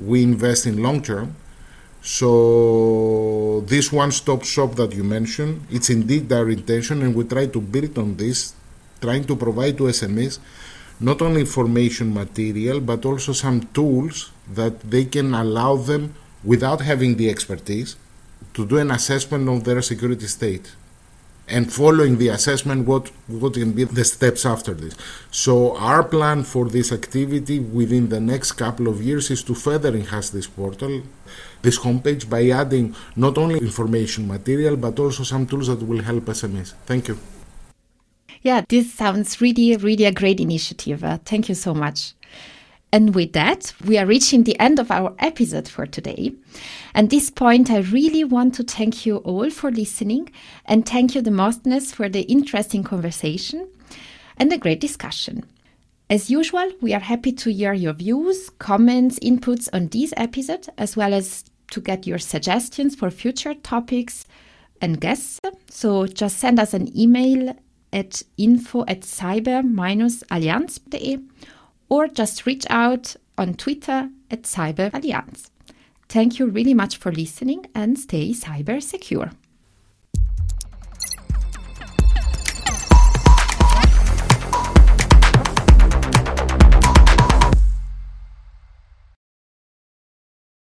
we 0.00 0.22
invest 0.22 0.66
in 0.66 0.82
long 0.82 1.02
term. 1.02 1.36
So, 2.02 3.64
this 3.66 3.92
one 3.92 4.12
stop 4.12 4.44
shop 4.44 4.76
that 4.76 4.94
you 4.94 5.02
mentioned, 5.02 5.66
it's 5.70 5.90
indeed 5.90 6.32
our 6.32 6.48
intention, 6.48 7.02
and 7.02 7.14
we 7.14 7.24
try 7.24 7.46
to 7.46 7.60
build 7.60 7.98
on 7.98 8.16
this, 8.16 8.54
trying 9.00 9.24
to 9.24 9.34
provide 9.34 9.76
to 9.78 9.84
SMEs 9.84 10.38
not 11.00 11.20
only 11.20 11.40
information 11.40 12.12
material 12.12 12.80
but 12.80 13.04
also 13.04 13.32
some 13.32 13.60
tools 13.74 14.30
that 14.50 14.80
they 14.80 15.04
can 15.04 15.34
allow 15.34 15.76
them 15.76 16.14
without 16.42 16.80
having 16.80 17.16
the 17.16 17.28
expertise 17.28 17.96
to 18.54 18.64
do 18.64 18.78
an 18.78 18.90
assessment 18.90 19.48
of 19.48 19.64
their 19.64 19.82
security 19.82 20.26
state 20.26 20.72
and 21.48 21.72
following 21.72 22.18
the 22.18 22.28
assessment 22.28 22.86
what 22.86 23.10
what 23.28 23.54
can 23.54 23.72
be 23.72 23.84
the 23.84 24.04
steps 24.04 24.44
after 24.44 24.74
this 24.74 24.94
so 25.30 25.76
our 25.76 26.02
plan 26.02 26.42
for 26.42 26.68
this 26.68 26.90
activity 26.92 27.60
within 27.60 28.08
the 28.08 28.20
next 28.20 28.52
couple 28.52 28.88
of 28.88 29.00
years 29.00 29.30
is 29.30 29.42
to 29.42 29.54
further 29.54 29.90
enhance 29.90 30.30
this 30.30 30.46
portal 30.46 31.02
this 31.62 31.78
homepage 31.78 32.28
by 32.28 32.48
adding 32.48 32.94
not 33.14 33.38
only 33.38 33.58
information 33.58 34.26
material 34.26 34.76
but 34.76 34.98
also 34.98 35.22
some 35.22 35.46
tools 35.46 35.68
that 35.68 35.82
will 35.82 36.02
help 36.02 36.24
smes 36.24 36.74
thank 36.84 37.08
you 37.08 37.18
yeah, 38.42 38.62
this 38.68 38.94
sounds 38.94 39.40
really, 39.40 39.76
really 39.76 40.04
a 40.04 40.12
great 40.12 40.38
initiative. 40.38 41.02
Uh, 41.02 41.18
thank 41.24 41.48
you 41.48 41.56
so 41.56 41.74
much. 41.74 42.14
And 42.96 43.14
with 43.14 43.34
that, 43.34 43.74
we 43.84 43.98
are 43.98 44.06
reaching 44.06 44.44
the 44.44 44.58
end 44.58 44.78
of 44.78 44.90
our 44.90 45.14
episode 45.18 45.68
for 45.68 45.84
today. 45.84 46.32
At 46.94 47.10
this 47.10 47.28
point, 47.28 47.70
I 47.70 47.80
really 47.80 48.24
want 48.24 48.54
to 48.54 48.62
thank 48.62 49.04
you 49.04 49.18
all 49.18 49.50
for 49.50 49.70
listening 49.70 50.30
and 50.64 50.88
thank 50.88 51.14
you, 51.14 51.20
Demosthenes, 51.20 51.92
for 51.92 52.08
the 52.08 52.22
interesting 52.22 52.82
conversation 52.82 53.68
and 54.38 54.50
the 54.50 54.56
great 54.56 54.80
discussion. 54.80 55.44
As 56.08 56.30
usual, 56.30 56.72
we 56.80 56.94
are 56.94 57.00
happy 57.00 57.32
to 57.32 57.52
hear 57.52 57.74
your 57.74 57.92
views, 57.92 58.48
comments, 58.58 59.18
inputs 59.18 59.68
on 59.74 59.88
this 59.88 60.14
episode, 60.16 60.66
as 60.78 60.96
well 60.96 61.12
as 61.12 61.44
to 61.72 61.82
get 61.82 62.06
your 62.06 62.16
suggestions 62.16 62.96
for 62.96 63.10
future 63.10 63.52
topics 63.52 64.24
and 64.80 65.02
guests. 65.02 65.38
So 65.68 66.06
just 66.06 66.38
send 66.38 66.58
us 66.58 66.72
an 66.72 66.98
email 66.98 67.54
at 67.92 68.22
info 68.38 68.86
at 68.88 69.02
cyber-allianz.de 69.02 71.20
or 71.88 72.08
just 72.08 72.46
reach 72.46 72.66
out 72.70 73.16
on 73.38 73.54
Twitter 73.54 74.10
at 74.30 74.42
cyberallianz. 74.42 75.50
Thank 76.08 76.38
you 76.38 76.46
really 76.46 76.74
much 76.74 76.96
for 76.96 77.12
listening 77.12 77.66
and 77.74 77.98
stay 77.98 78.30
cyber 78.30 78.82
secure. 78.82 79.30